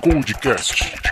[0.00, 1.07] Codecast.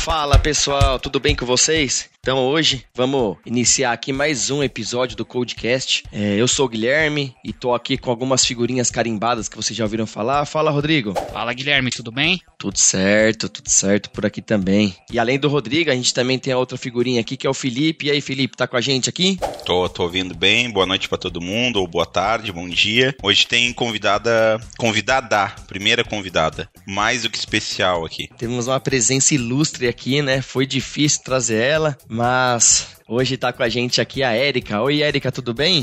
[0.00, 2.08] Fala pessoal, tudo bem com vocês?
[2.22, 6.04] Então hoje vamos iniciar aqui mais um episódio do Codecast.
[6.12, 9.84] É, eu sou o Guilherme e tô aqui com algumas figurinhas carimbadas que vocês já
[9.84, 10.44] ouviram falar.
[10.44, 11.14] Fala Rodrigo.
[11.32, 12.40] Fala Guilherme, tudo bem?
[12.58, 14.94] Tudo certo, tudo certo por aqui também.
[15.10, 17.54] E além do Rodrigo, a gente também tem a outra figurinha aqui que é o
[17.54, 18.06] Felipe.
[18.06, 19.38] E aí Felipe, tá com a gente aqui?
[19.64, 20.70] Tô, tô ouvindo bem.
[20.70, 23.14] Boa noite para todo mundo, ou boa tarde, bom dia.
[23.22, 28.28] Hoje tem convidada, convidada, primeira convidada, mais do que especial aqui.
[28.36, 30.40] Temos uma presença ilustre aqui, né?
[30.40, 34.80] Foi difícil trazer ela, mas hoje tá com a gente aqui a Érica.
[34.80, 35.82] Oi, Érica, tudo bem?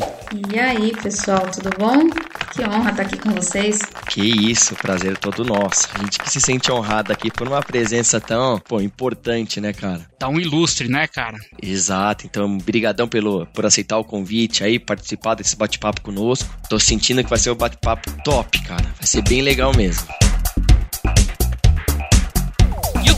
[0.51, 2.09] E aí, pessoal, tudo bom?
[2.53, 3.79] Que honra estar aqui com vocês.
[4.09, 5.87] Que isso, prazer todo nosso.
[5.93, 10.01] A gente que se sente honrado aqui por uma presença tão, pô, importante, né, cara?
[10.17, 11.37] Tá um ilustre, né, cara?
[11.61, 12.25] Exato.
[12.25, 16.49] Então, brigadão pelo por aceitar o convite aí, participar desse bate-papo conosco.
[16.69, 18.85] Tô sentindo que vai ser um bate-papo top, cara.
[18.97, 20.07] Vai ser bem legal mesmo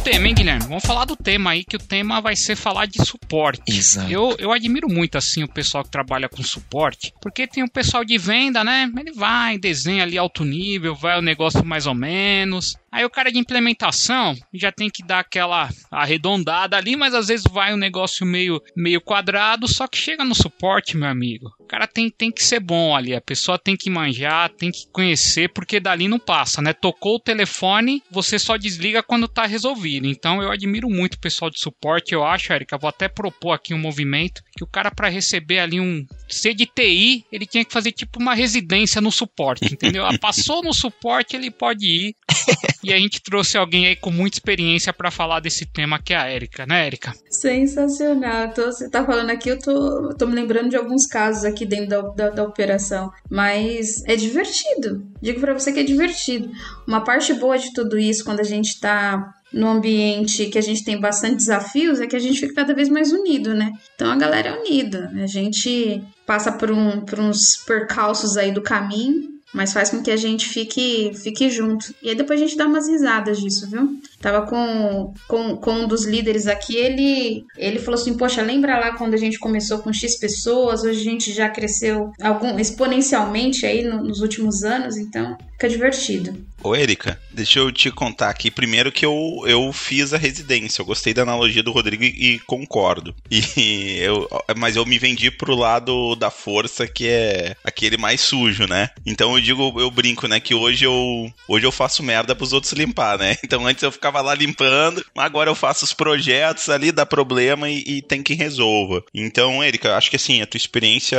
[0.09, 0.65] tema, hein, Guilherme?
[0.67, 3.61] Vamos falar do tema aí, que o tema vai ser falar de suporte.
[3.67, 4.11] Exato.
[4.11, 8.03] Eu, eu admiro muito, assim, o pessoal que trabalha com suporte, porque tem o pessoal
[8.03, 8.91] de venda, né?
[8.97, 12.75] Ele vai, desenha ali alto nível, vai o negócio mais ou menos.
[12.91, 17.45] Aí o cara de implementação já tem que dar aquela arredondada ali, mas às vezes
[17.49, 21.51] vai um negócio meio, meio quadrado, só que chega no suporte, meu amigo.
[21.59, 24.87] O cara tem, tem que ser bom ali, a pessoa tem que manjar, tem que
[24.91, 26.73] conhecer, porque dali não passa, né?
[26.73, 30.07] Tocou o telefone, você só desliga quando tá resolvido.
[30.07, 33.73] Então eu admiro muito o pessoal de suporte, eu acho, Erika, vou até propor aqui
[33.73, 37.71] um movimento que o cara para receber ali um C de TI, ele tinha que
[37.71, 40.05] fazer tipo uma residência no suporte, entendeu?
[40.05, 42.15] Ah, passou no suporte, ele pode ir.
[42.83, 46.17] E a gente trouxe alguém aí com muita experiência para falar desse tema, que é
[46.17, 47.13] a Érica, né, Érica?
[47.29, 48.53] Sensacional.
[48.53, 51.87] Tô, você tá falando aqui, eu tô, tô me lembrando de alguns casos aqui dentro
[51.87, 53.11] da, da, da operação.
[53.29, 55.05] Mas é divertido.
[55.21, 56.49] Digo para você que é divertido.
[56.87, 60.83] Uma parte boa de tudo isso, quando a gente tá no ambiente que a gente
[60.83, 63.71] tem bastante desafios, é que a gente fica cada vez mais unido, né?
[63.95, 65.11] Então a galera é unida.
[65.21, 70.11] A gente passa por, um, por uns percalços aí do caminho mas faz com que
[70.11, 71.93] a gente fique, fique junto.
[72.01, 73.99] E aí depois a gente dá umas risadas disso, viu?
[74.21, 78.93] Tava com, com, com um dos líderes aqui, ele, ele falou assim: Poxa, lembra lá
[78.93, 80.83] quando a gente começou com X pessoas?
[80.83, 86.49] Hoje a gente já cresceu algum, exponencialmente aí no, nos últimos anos, então fica divertido.
[86.63, 90.81] Ô, Erika, deixa eu te contar aqui primeiro que eu, eu fiz a residência.
[90.81, 93.13] Eu gostei da analogia do Rodrigo e, e concordo.
[93.29, 94.27] E eu,
[94.57, 98.89] mas eu me vendi pro lado da força, que é aquele mais sujo, né?
[99.05, 100.39] Então eu digo, eu brinco, né?
[100.39, 103.35] Que hoje eu, hoje eu faço merda pros outros limpar, né?
[103.49, 107.79] Então antes eu ficava lá limpando, agora eu faço os projetos ali, dá problema e,
[107.79, 109.03] e tem quem resolva.
[109.11, 111.17] Então, Erika, acho que assim, a tua experiência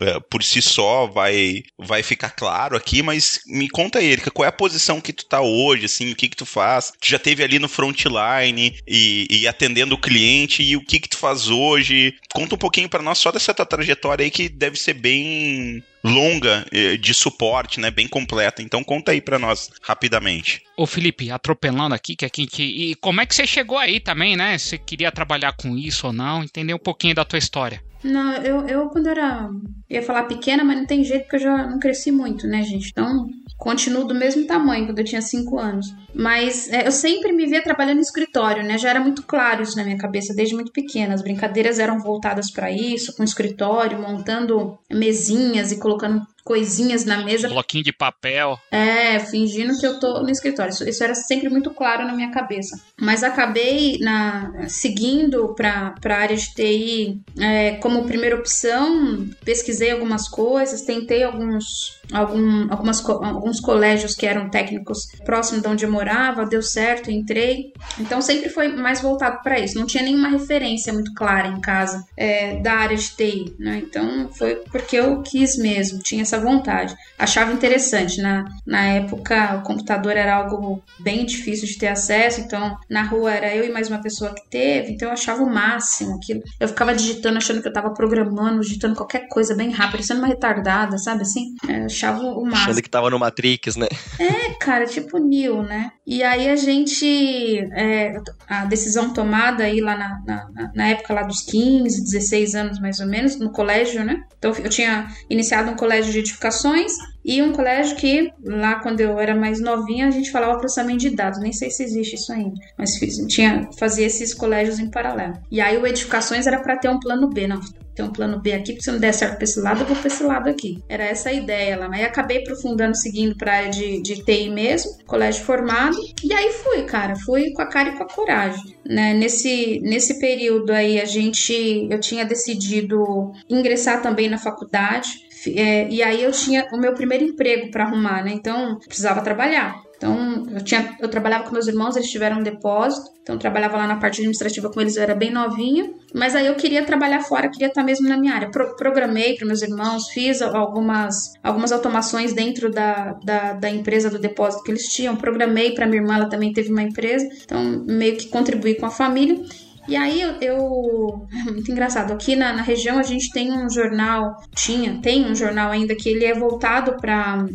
[0.00, 4.48] é, por si só vai, vai ficar claro aqui, mas me conta, Erika, qual é
[4.48, 6.92] a posição que tu tá hoje, assim, o que que tu faz?
[7.00, 11.08] Tu já teve ali no frontline e, e atendendo o cliente e o que que
[11.08, 12.14] tu faz hoje?
[12.32, 16.64] Conta um pouquinho para nós só dessa tua trajetória aí que deve ser bem longa
[16.70, 18.62] eh, de suporte, né, bem completa.
[18.62, 20.62] Então conta aí para nós rapidamente.
[20.76, 24.36] Ô Felipe, atropelando aqui, que aqui que e como é que você chegou aí também,
[24.36, 24.56] né?
[24.56, 26.44] Você queria trabalhar com isso ou não?
[26.44, 27.82] Entender um pouquinho da tua história.
[28.04, 29.50] Não, eu, eu quando era.
[29.90, 32.90] ia falar pequena, mas não tem jeito porque eu já não cresci muito, né, gente?
[32.90, 35.86] Então, continuo do mesmo tamanho quando eu tinha 5 anos.
[36.14, 38.78] Mas é, eu sempre me via trabalhando no escritório, né?
[38.78, 41.14] Já era muito claro isso na minha cabeça desde muito pequena.
[41.14, 47.48] As brincadeiras eram voltadas para isso, com escritório, montando mesinhas e colocando coisinhas na mesa.
[47.48, 48.56] Bloquinho de papel.
[48.70, 50.70] É, fingindo que eu tô no escritório.
[50.70, 52.80] Isso, isso era sempre muito claro na minha cabeça.
[53.00, 60.28] Mas acabei na, seguindo para a área de TI é, como primeira opção, pesquisei algumas
[60.28, 66.46] coisas, tentei alguns, algum, algumas, alguns colégios que eram técnicos próximo de onde eu morava,
[66.46, 67.72] deu certo, entrei.
[67.98, 69.76] Então sempre foi mais voltado para isso.
[69.76, 73.82] Não tinha nenhuma referência muito clara em casa é, da área de TI, né?
[73.84, 76.94] Então foi porque eu quis mesmo, tinha essa essa vontade.
[77.18, 78.20] Achava interessante.
[78.20, 83.32] Na, na época, o computador era algo bem difícil de ter acesso, então na rua
[83.32, 86.42] era eu e mais uma pessoa que teve, então eu achava o máximo aquilo.
[86.60, 90.28] Eu ficava digitando, achando que eu tava programando, digitando qualquer coisa bem rápido, sendo uma
[90.28, 91.54] retardada, sabe assim?
[91.68, 92.70] Eu achava o máximo.
[92.70, 93.88] Achando que tava no Matrix, né?
[94.18, 95.92] É, cara, tipo Neo, né?
[96.06, 97.58] E aí a gente.
[97.72, 98.16] É,
[98.48, 103.00] a decisão tomada aí lá na, na, na época lá dos 15, 16 anos mais
[103.00, 104.22] ou menos, no colégio, né?
[104.38, 106.92] Então eu tinha iniciado um colégio de edificações
[107.24, 111.10] e um colégio que, lá quando eu era mais novinha, a gente falava processamento de
[111.10, 111.40] dados.
[111.40, 115.34] Nem sei se existe isso ainda, mas fiz, tinha, fazia esses colégios em paralelo.
[115.50, 117.60] E aí o Edificações era para ter um plano B, não
[117.96, 119.96] ter um plano B aqui, porque se não der certo para esse lado, eu vou
[119.96, 120.84] para esse lado aqui.
[120.88, 121.88] Era essa a ideia lá.
[121.88, 125.96] Mas acabei aprofundando, seguindo para área de, de TI mesmo, colégio formado.
[126.22, 127.16] E aí fui, cara.
[127.16, 128.76] Fui com a cara e com a coragem.
[128.84, 129.14] Né?
[129.14, 131.88] Nesse, nesse período aí, a gente.
[131.90, 135.08] Eu tinha decidido ingressar também na faculdade.
[135.54, 138.32] É, e aí eu tinha o meu primeiro emprego para arrumar, né?
[138.32, 139.86] Então precisava trabalhar.
[139.96, 143.78] Então, eu, tinha, eu trabalhava com meus irmãos, eles tiveram um depósito, então eu trabalhava
[143.78, 147.22] lá na parte administrativa com eles, eu era bem novinha, mas aí eu queria trabalhar
[147.22, 148.50] fora, queria estar mesmo na minha área.
[148.50, 154.18] Pro, programei para meus irmãos, fiz algumas, algumas automações dentro da, da, da empresa do
[154.18, 158.16] depósito que eles tinham, programei para minha irmã, ela também teve uma empresa, então meio
[158.16, 159.40] que contribuí com a família.
[159.88, 162.12] E aí eu, eu, É muito engraçado.
[162.12, 166.08] Aqui na, na região a gente tem um jornal, tinha, tem um jornal ainda que
[166.08, 167.46] ele é voltado para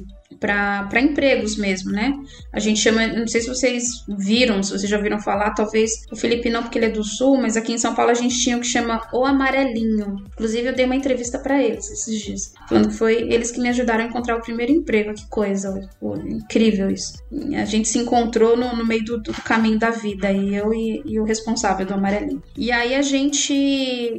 [0.41, 2.11] para empregos mesmo, né?
[2.51, 6.15] A gente chama, não sei se vocês viram, se vocês já ouviram falar, talvez o
[6.15, 8.57] Felipe não, porque ele é do Sul, mas aqui em São Paulo a gente tinha
[8.57, 10.15] o que chama O Amarelinho.
[10.33, 13.69] Inclusive, eu dei uma entrevista para eles esses dias, falando que foi eles que me
[13.69, 15.13] ajudaram a encontrar o primeiro emprego.
[15.13, 15.79] Que coisa,
[16.25, 17.21] incrível isso.
[17.55, 21.19] A gente se encontrou no, no meio do, do, caminho da vida, eu e, e
[21.19, 22.41] o responsável do Amarelinho.
[22.57, 23.53] E aí a gente.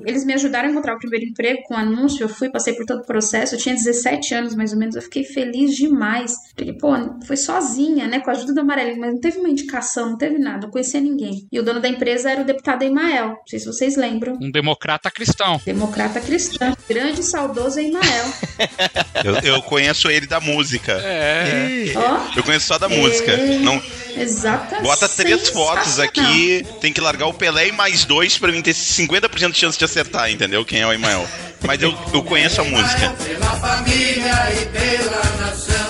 [0.07, 3.01] Eles me ajudaram a encontrar o primeiro emprego com anúncio, eu fui, passei por todo
[3.01, 6.33] o processo, eu tinha 17 anos mais ou menos, eu fiquei feliz demais mais.
[6.55, 6.91] Porque, pô,
[7.27, 8.21] foi sozinha, né?
[8.21, 11.01] Com a ajuda do Amarelinho, mas não teve uma indicação, não teve nada, não conhecia
[11.01, 11.47] ninguém.
[11.51, 13.29] E o dono da empresa era o deputado Emael.
[13.29, 14.39] Não sei se vocês lembram.
[14.41, 15.61] Um democrata cristão.
[15.65, 16.77] Democrata cristão.
[16.89, 18.27] Grande e saudoso Emael.
[19.25, 20.93] eu, eu conheço ele da música.
[20.93, 21.93] É.
[21.97, 23.33] Oh, eu conheço só da música.
[23.33, 23.59] É...
[23.59, 23.83] Não.
[24.15, 24.83] Exatamente.
[24.83, 28.75] Bota três fotos aqui, tem que largar o Pelé e mais dois pra mim ter
[28.75, 30.65] 50% de chance de acertar, entendeu?
[30.67, 31.27] Quem é o Emael.
[31.65, 33.15] Mas eu, eu conheço a música.
[33.25, 35.82] Pela família e pela nação.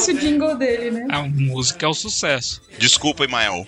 [0.00, 1.06] Conhece o jingle dele, né?
[1.10, 2.62] A música é o um sucesso.
[2.78, 3.66] Desculpa, Emael.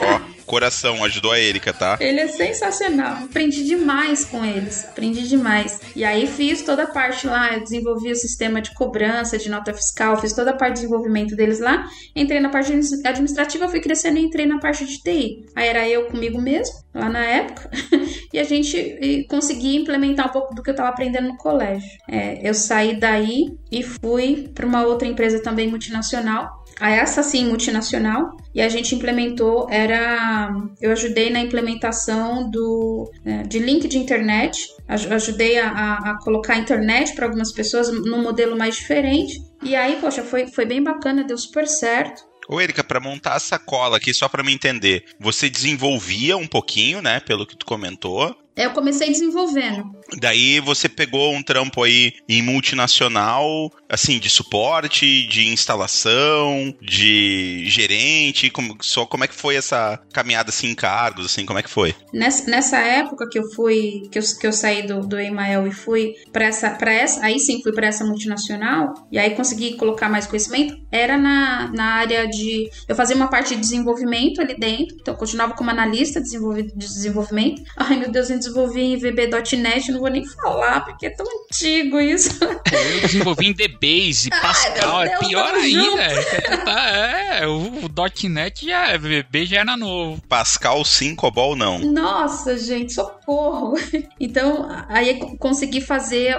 [0.00, 1.96] Ó coração, ajudou a Erika, tá?
[2.00, 3.24] Ele é sensacional.
[3.24, 4.84] Aprendi demais com eles.
[4.84, 5.80] Aprendi demais.
[5.96, 9.72] E aí fiz toda a parte lá, eu desenvolvi o sistema de cobrança, de nota
[9.72, 11.88] fiscal, fiz toda a parte de desenvolvimento deles lá.
[12.14, 15.46] Entrei na parte administrativa, fui crescendo e entrei na parte de TI.
[15.54, 17.70] Aí era eu comigo mesmo, lá na época,
[18.32, 21.88] e a gente conseguia implementar um pouco do que eu estava aprendendo no colégio.
[22.08, 27.46] É, eu saí daí e fui para uma outra empresa também multinacional, a essa sim
[27.46, 28.36] multinacional.
[28.54, 30.50] E a gente implementou era
[30.80, 34.58] eu ajudei na implementação do né, de link de internet.
[34.88, 39.40] Ajudei a, a colocar a internet para algumas pessoas num modelo mais diferente.
[39.62, 42.22] E aí poxa foi, foi bem bacana deu super certo.
[42.48, 47.00] Ô, Erika, para montar a sacola aqui, só para me entender, você desenvolvia um pouquinho,
[47.00, 49.84] né, pelo que tu comentou, eu comecei desenvolvendo.
[50.20, 58.50] Daí você pegou um trampo aí em multinacional, assim, de suporte, de instalação, de gerente,
[58.50, 61.70] como, só como é que foi essa caminhada assim em cargos, assim, como é que
[61.70, 61.94] foi?
[62.12, 65.72] Nessa, nessa época que eu fui, que eu, que eu saí do, do Emael e
[65.72, 70.08] fui para essa, para essa, aí sim fui para essa multinacional, e aí consegui colocar
[70.08, 74.96] mais conhecimento, era na, na área de, eu fazia uma parte de desenvolvimento ali dentro,
[75.00, 76.38] então eu continuava como analista de
[76.74, 77.62] desenvolvimento.
[77.76, 82.38] Ai meu Deus, desenvolvi em VB.NET, não vou nem falar, porque é tão antigo isso.
[82.42, 86.64] Eu desenvolvi em DBase, Pascal, Ai, Deus, é pior ainda.
[86.64, 90.20] Tá, é, o, o .NET já, é, VB já era novo.
[90.28, 91.78] Pascal sim, COBOL não.
[91.78, 93.23] Nossa, gente, socorro.
[94.20, 96.36] Então, aí consegui fazer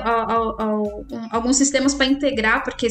[1.32, 2.88] alguns sistemas para integrar, porque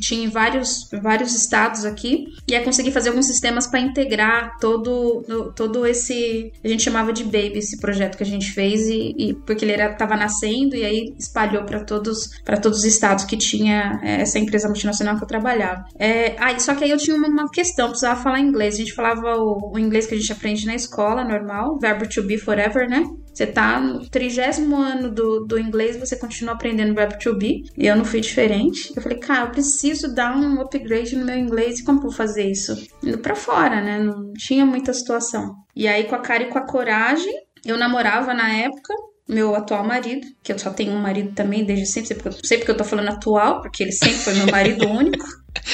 [0.00, 5.86] tinha vários, vários estados aqui, e aí consegui fazer alguns sistemas para integrar todo, todo
[5.86, 9.64] esse, a gente chamava de Baby, esse projeto que a gente fez e, e porque
[9.64, 12.30] ele estava nascendo e aí espalhou para todos
[12.66, 15.84] todos os estados que tinha é, essa empresa multinacional que eu trabalhava.
[15.98, 18.74] É, aí, só que aí eu tinha uma, uma, questão, precisava falar inglês.
[18.74, 22.22] A gente falava o, o, inglês que a gente aprende na escola, normal, verbo to
[22.22, 23.04] be forever, né?
[23.36, 27.64] Você tá no trigésimo ano do, do inglês você continua aprendendo to be.
[27.76, 28.94] E eu não fui diferente.
[28.96, 31.78] Eu falei, cara, eu preciso dar um upgrade no meu inglês.
[31.78, 32.74] E como eu vou fazer isso?
[33.04, 33.98] Indo pra fora, né?
[33.98, 35.54] Não tinha muita situação.
[35.74, 38.94] E aí, com a cara e com a coragem, eu namorava na época
[39.28, 42.76] meu atual marido, que eu só tenho um marido também desde sempre, sempre que eu
[42.76, 45.26] tô falando atual, porque ele sempre foi meu marido único.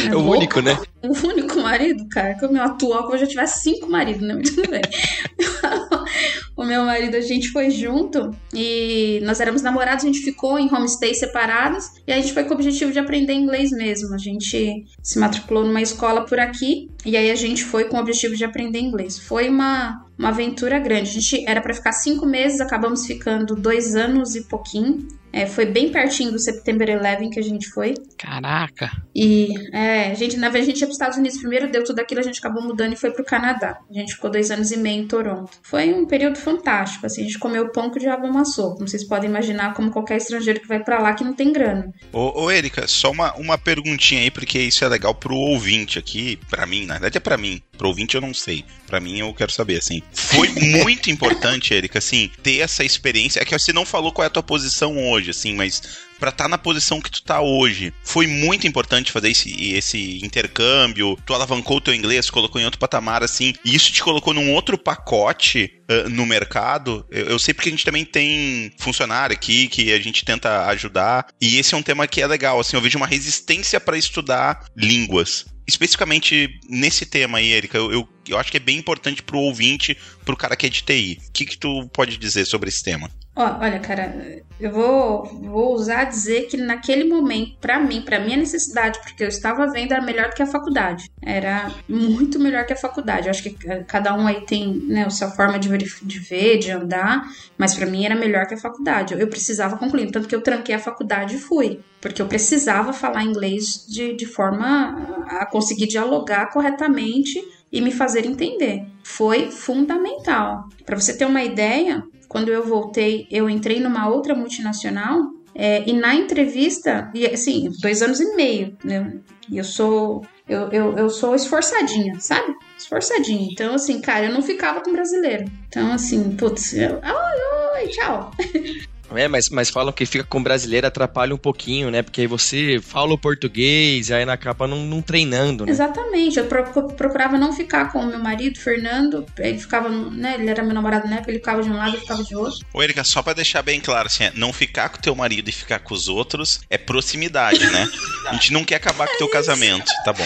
[0.09, 0.79] É o único, né?
[1.03, 4.35] O único marido, cara, que o meu atual, que eu já tivesse cinco maridos, né?
[4.39, 4.83] Muito bem.
[6.57, 10.73] o meu marido, a gente foi junto e nós éramos namorados, a gente ficou em
[10.73, 14.15] homestay separados e a gente foi com o objetivo de aprender inglês mesmo.
[14.15, 18.01] A gente se matriculou numa escola por aqui e aí a gente foi com o
[18.01, 19.19] objetivo de aprender inglês.
[19.19, 21.11] Foi uma, uma aventura grande.
[21.11, 25.05] A gente era para ficar cinco meses, acabamos ficando dois anos e pouquinho.
[25.33, 27.95] É, foi bem pertinho do September 11 que a gente foi.
[28.19, 28.91] Caraca!
[29.15, 31.83] E é, a gente, na verdade, a gente ia para os Estados Unidos primeiro, deu
[31.85, 33.79] tudo aquilo, a gente acabou mudando e foi para o Canadá.
[33.91, 35.51] A gente ficou dois anos e meio em Toronto.
[35.62, 38.75] Foi um período fantástico, assim, a gente comeu pão que o diabo amassou.
[38.75, 41.93] Como vocês podem imaginar, como qualquer estrangeiro que vai para lá que não tem grana.
[42.12, 46.39] Ô, ô Erika, só uma, uma perguntinha aí, porque isso é legal pro ouvinte aqui,
[46.51, 47.62] para mim, na verdade é para mim.
[47.83, 48.65] Pro ouvinte eu não sei.
[48.87, 50.01] Para mim eu quero saber, assim.
[50.12, 53.41] Foi muito importante, Erika, assim, ter essa experiência.
[53.41, 55.83] É que você não falou qual é a tua posição hoje, assim, mas
[56.17, 57.93] para estar tá na posição que tu tá hoje.
[58.05, 61.19] Foi muito importante fazer esse, esse intercâmbio.
[61.27, 64.53] Tu alavancou o teu inglês, colocou em outro patamar, assim, e isso te colocou num
[64.53, 67.05] outro pacote uh, no mercado.
[67.11, 71.27] Eu, eu, sei porque a gente também tem funcionário aqui que a gente tenta ajudar,
[71.41, 74.67] e esse é um tema que é legal, assim, eu vejo uma resistência para estudar
[74.77, 79.38] línguas especificamente nesse tema aí, Erika, eu, eu, eu, acho que é bem importante pro
[79.38, 81.19] ouvinte, pro cara que é de TI.
[81.29, 83.11] O que, que tu pode dizer sobre esse tema?
[83.35, 89.01] Olha, cara, eu vou, vou usar dizer que naquele momento, para mim, para minha necessidade,
[89.01, 91.11] porque eu estava vendo, era melhor do que a faculdade.
[91.21, 93.27] Era muito melhor que a faculdade.
[93.27, 95.69] Eu acho que cada um aí tem né, a sua forma de,
[96.03, 97.27] de ver, de andar,
[97.59, 99.15] mas para mim era melhor que a faculdade.
[99.15, 102.93] Eu, eu precisava concluir, tanto que eu tranquei a faculdade e fui, porque eu precisava
[102.93, 108.85] falar inglês de, de forma a conseguir dialogar corretamente e me fazer entender.
[109.03, 110.69] Foi fundamental.
[110.85, 115.21] Para você ter uma ideia, quando eu voltei, eu entrei numa outra multinacional
[115.55, 119.21] é, e na entrevista, e assim, dois anos e meio, né?
[119.51, 120.25] E eu sou.
[120.49, 122.55] Eu, eu, eu sou esforçadinha, sabe?
[122.77, 123.49] Esforçadinha.
[123.53, 125.45] Então, assim, cara, eu não ficava com brasileiro.
[125.69, 128.31] Então, assim, putz, eu, oi, oi, tchau.
[129.16, 132.02] É, mas, mas falam que fica com brasileiro atrapalha um pouquinho, né?
[132.02, 135.73] Porque aí você fala o português, aí na capa não, não treinando, né?
[135.73, 136.38] Exatamente.
[136.38, 139.26] Eu procurava não ficar com o meu marido, Fernando.
[139.38, 140.37] Ele ficava, né?
[140.38, 142.64] Ele era meu namorado na época, ele ficava de um lado e ficava de outro.
[142.73, 145.52] Ô, Erika, só pra deixar bem claro, assim, é, não ficar com teu marido e
[145.52, 147.88] ficar com os outros é proximidade, né?
[148.28, 150.25] A gente não quer acabar com o teu casamento, tá bom?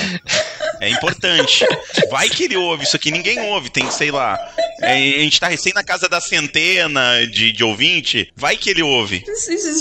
[0.80, 1.64] É importante.
[2.10, 4.38] Vai que ele ouve, isso aqui ninguém ouve, tem, sei lá.
[4.80, 8.30] É, a gente tá recém na casa da centena de, de ouvinte.
[8.36, 9.24] Vai que ele ouve.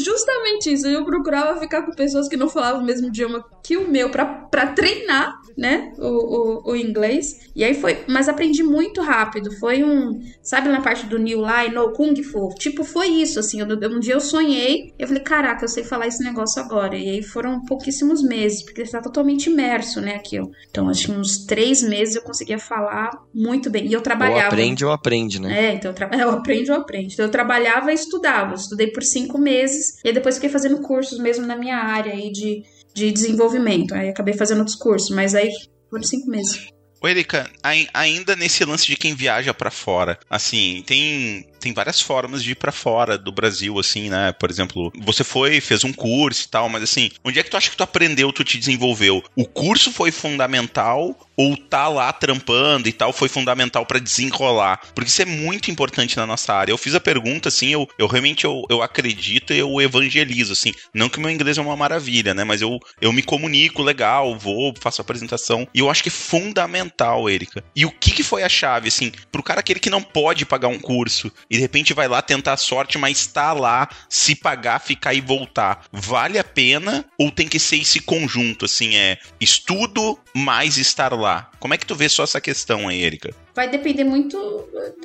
[0.04, 0.88] Justamente isso.
[0.88, 4.68] Eu procurava ficar com pessoas que não falavam o mesmo idioma que o meu pra
[4.76, 5.94] treinar, né?
[5.98, 7.50] O, o, o inglês.
[7.56, 8.04] E aí foi.
[8.08, 9.52] Mas aprendi muito rápido.
[9.60, 10.22] Foi um.
[10.42, 12.50] Sabe na parte do New Lai, no Kung Fu?
[12.60, 13.62] Tipo, foi isso, assim.
[13.62, 14.94] Eu, um dia eu sonhei.
[15.00, 16.98] Eu falei, caraca, eu sei falar esse negócio agora.
[16.98, 20.16] E aí foram pouquíssimos meses, porque você tá totalmente imerso, né?
[20.16, 20.52] Aquilo.
[20.70, 23.88] Então, acho que uns três meses eu conseguia falar muito bem.
[23.88, 24.42] E eu trabalhava.
[24.42, 25.68] Ou aprende ou aprende, né?
[25.68, 26.10] É, então eu, tra...
[26.20, 27.14] eu aprendo ou aprende.
[27.14, 28.52] Então eu trabalhava e estudava.
[28.52, 30.00] Eu estudei por cinco meses.
[30.04, 32.64] E depois fiquei fazendo cursos mesmo na minha área aí de,
[32.96, 33.94] de desenvolvimento.
[33.94, 35.52] Aí acabei fazendo outros cursos, mas aí
[35.90, 36.68] foram cinco meses.
[37.04, 37.48] Erika,
[37.94, 42.56] ainda nesse lance de quem viaja para fora, assim, tem tem várias formas de ir
[42.56, 44.32] para fora do Brasil, assim, né?
[44.34, 47.58] Por exemplo, você foi, fez um curso e tal, mas assim, onde é que tu
[47.58, 49.24] acha que tu aprendeu, tu te desenvolveu?
[49.36, 54.80] O curso foi fundamental ou tá lá trampando e tal foi fundamental para desenrolar?
[54.94, 56.72] Porque isso é muito importante na nossa área.
[56.72, 60.74] Eu fiz a pergunta, assim, eu, eu realmente eu, eu acredito e eu evangelizo, assim.
[60.94, 62.44] Não que meu inglês é uma maravilha, né?
[62.44, 65.68] Mas eu, eu me comunico legal, vou, faço apresentação.
[65.74, 67.64] E eu acho que é fundamental, Erika.
[67.76, 70.68] E o que, que foi a chave, assim, pro cara aquele que não pode pagar
[70.68, 74.80] um curso e de repente vai lá tentar a sorte, mas tá lá, se pagar,
[74.80, 75.86] ficar e voltar.
[75.92, 81.50] Vale a pena ou tem que ser esse conjunto, assim, é estudo mais estar lá?
[81.60, 83.34] Como é que tu vê só essa questão aí, Erika?
[83.56, 84.38] vai depender muito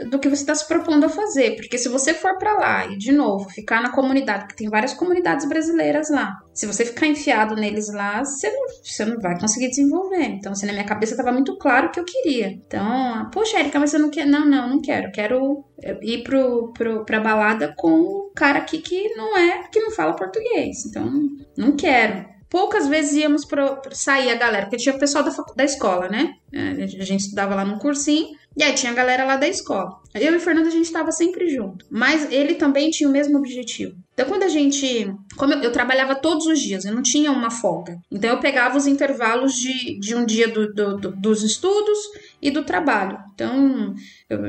[0.09, 1.55] do que você está se propondo a fazer.
[1.55, 4.93] Porque se você for para lá e, de novo, ficar na comunidade, porque tem várias
[4.93, 9.71] comunidades brasileiras lá, se você ficar enfiado neles lá, você não, você não vai conseguir
[9.71, 10.25] desenvolver.
[10.25, 12.49] Então, assim, na minha cabeça estava muito claro o que eu queria.
[12.49, 14.27] Então, poxa, Erika, mas você não quer.
[14.27, 15.11] Não, não, não quero.
[15.11, 15.65] Quero
[16.03, 20.15] ir pro, pro, pra balada com o cara aqui que não é, que não fala
[20.15, 20.85] português.
[20.85, 21.11] Então,
[21.57, 25.65] não quero poucas vezes íamos pro, sair a galera, porque tinha o pessoal da, da
[25.65, 26.35] escola, né?
[26.53, 30.01] A gente estudava lá num cursinho, e aí tinha a galera lá da escola.
[30.15, 33.39] Eu e o Fernando a gente estava sempre junto, mas ele também tinha o mesmo
[33.39, 33.97] objetivo.
[34.21, 35.11] Então, quando a gente.
[35.35, 37.99] Como eu, eu, trabalhava todos os dias, eu não tinha uma folga.
[38.11, 41.99] Então, eu pegava os intervalos de, de um dia do, do, do, dos estudos
[42.43, 43.19] e do trabalho.
[43.35, 43.95] Então,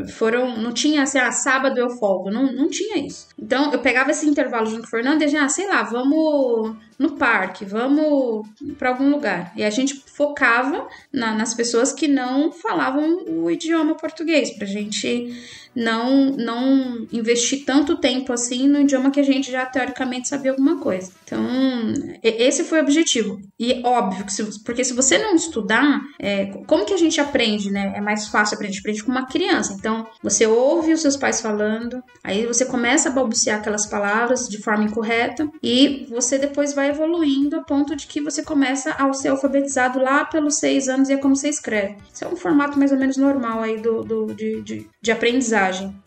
[0.10, 0.58] foram.
[0.58, 2.30] Não tinha assim, ah, sábado eu folgo.
[2.30, 3.30] Não, não tinha isso.
[3.40, 6.76] Então, eu pegava esse intervalo junto com o Fernando e dizia, ah, sei lá, vamos
[7.00, 8.46] no parque, vamos
[8.78, 9.54] para algum lugar.
[9.56, 15.34] E a gente focava na, nas pessoas que não falavam o idioma português, pra gente
[15.76, 20.80] não, não investir tanto tempo assim no idioma que a gente já teoricamente sabia alguma
[20.80, 21.12] coisa.
[21.24, 21.46] Então,
[22.22, 23.40] esse foi o objetivo.
[23.60, 27.72] E óbvio que, se, porque se você não estudar, é, como que a gente aprende,
[27.72, 27.94] né?
[27.96, 29.74] É mais fácil aprender, aprende com uma criança.
[29.74, 34.58] Então, você ouve os seus pais falando, aí você começa a balbuciar aquelas palavras de
[34.62, 39.30] forma incorreta e você depois vai evoluindo a ponto de que você começa a ser
[39.30, 41.96] alfabetizado lá pelos seis anos e é como você escreve.
[42.14, 45.61] Isso é um formato mais ou menos normal aí do, do de, de, de aprendizagem.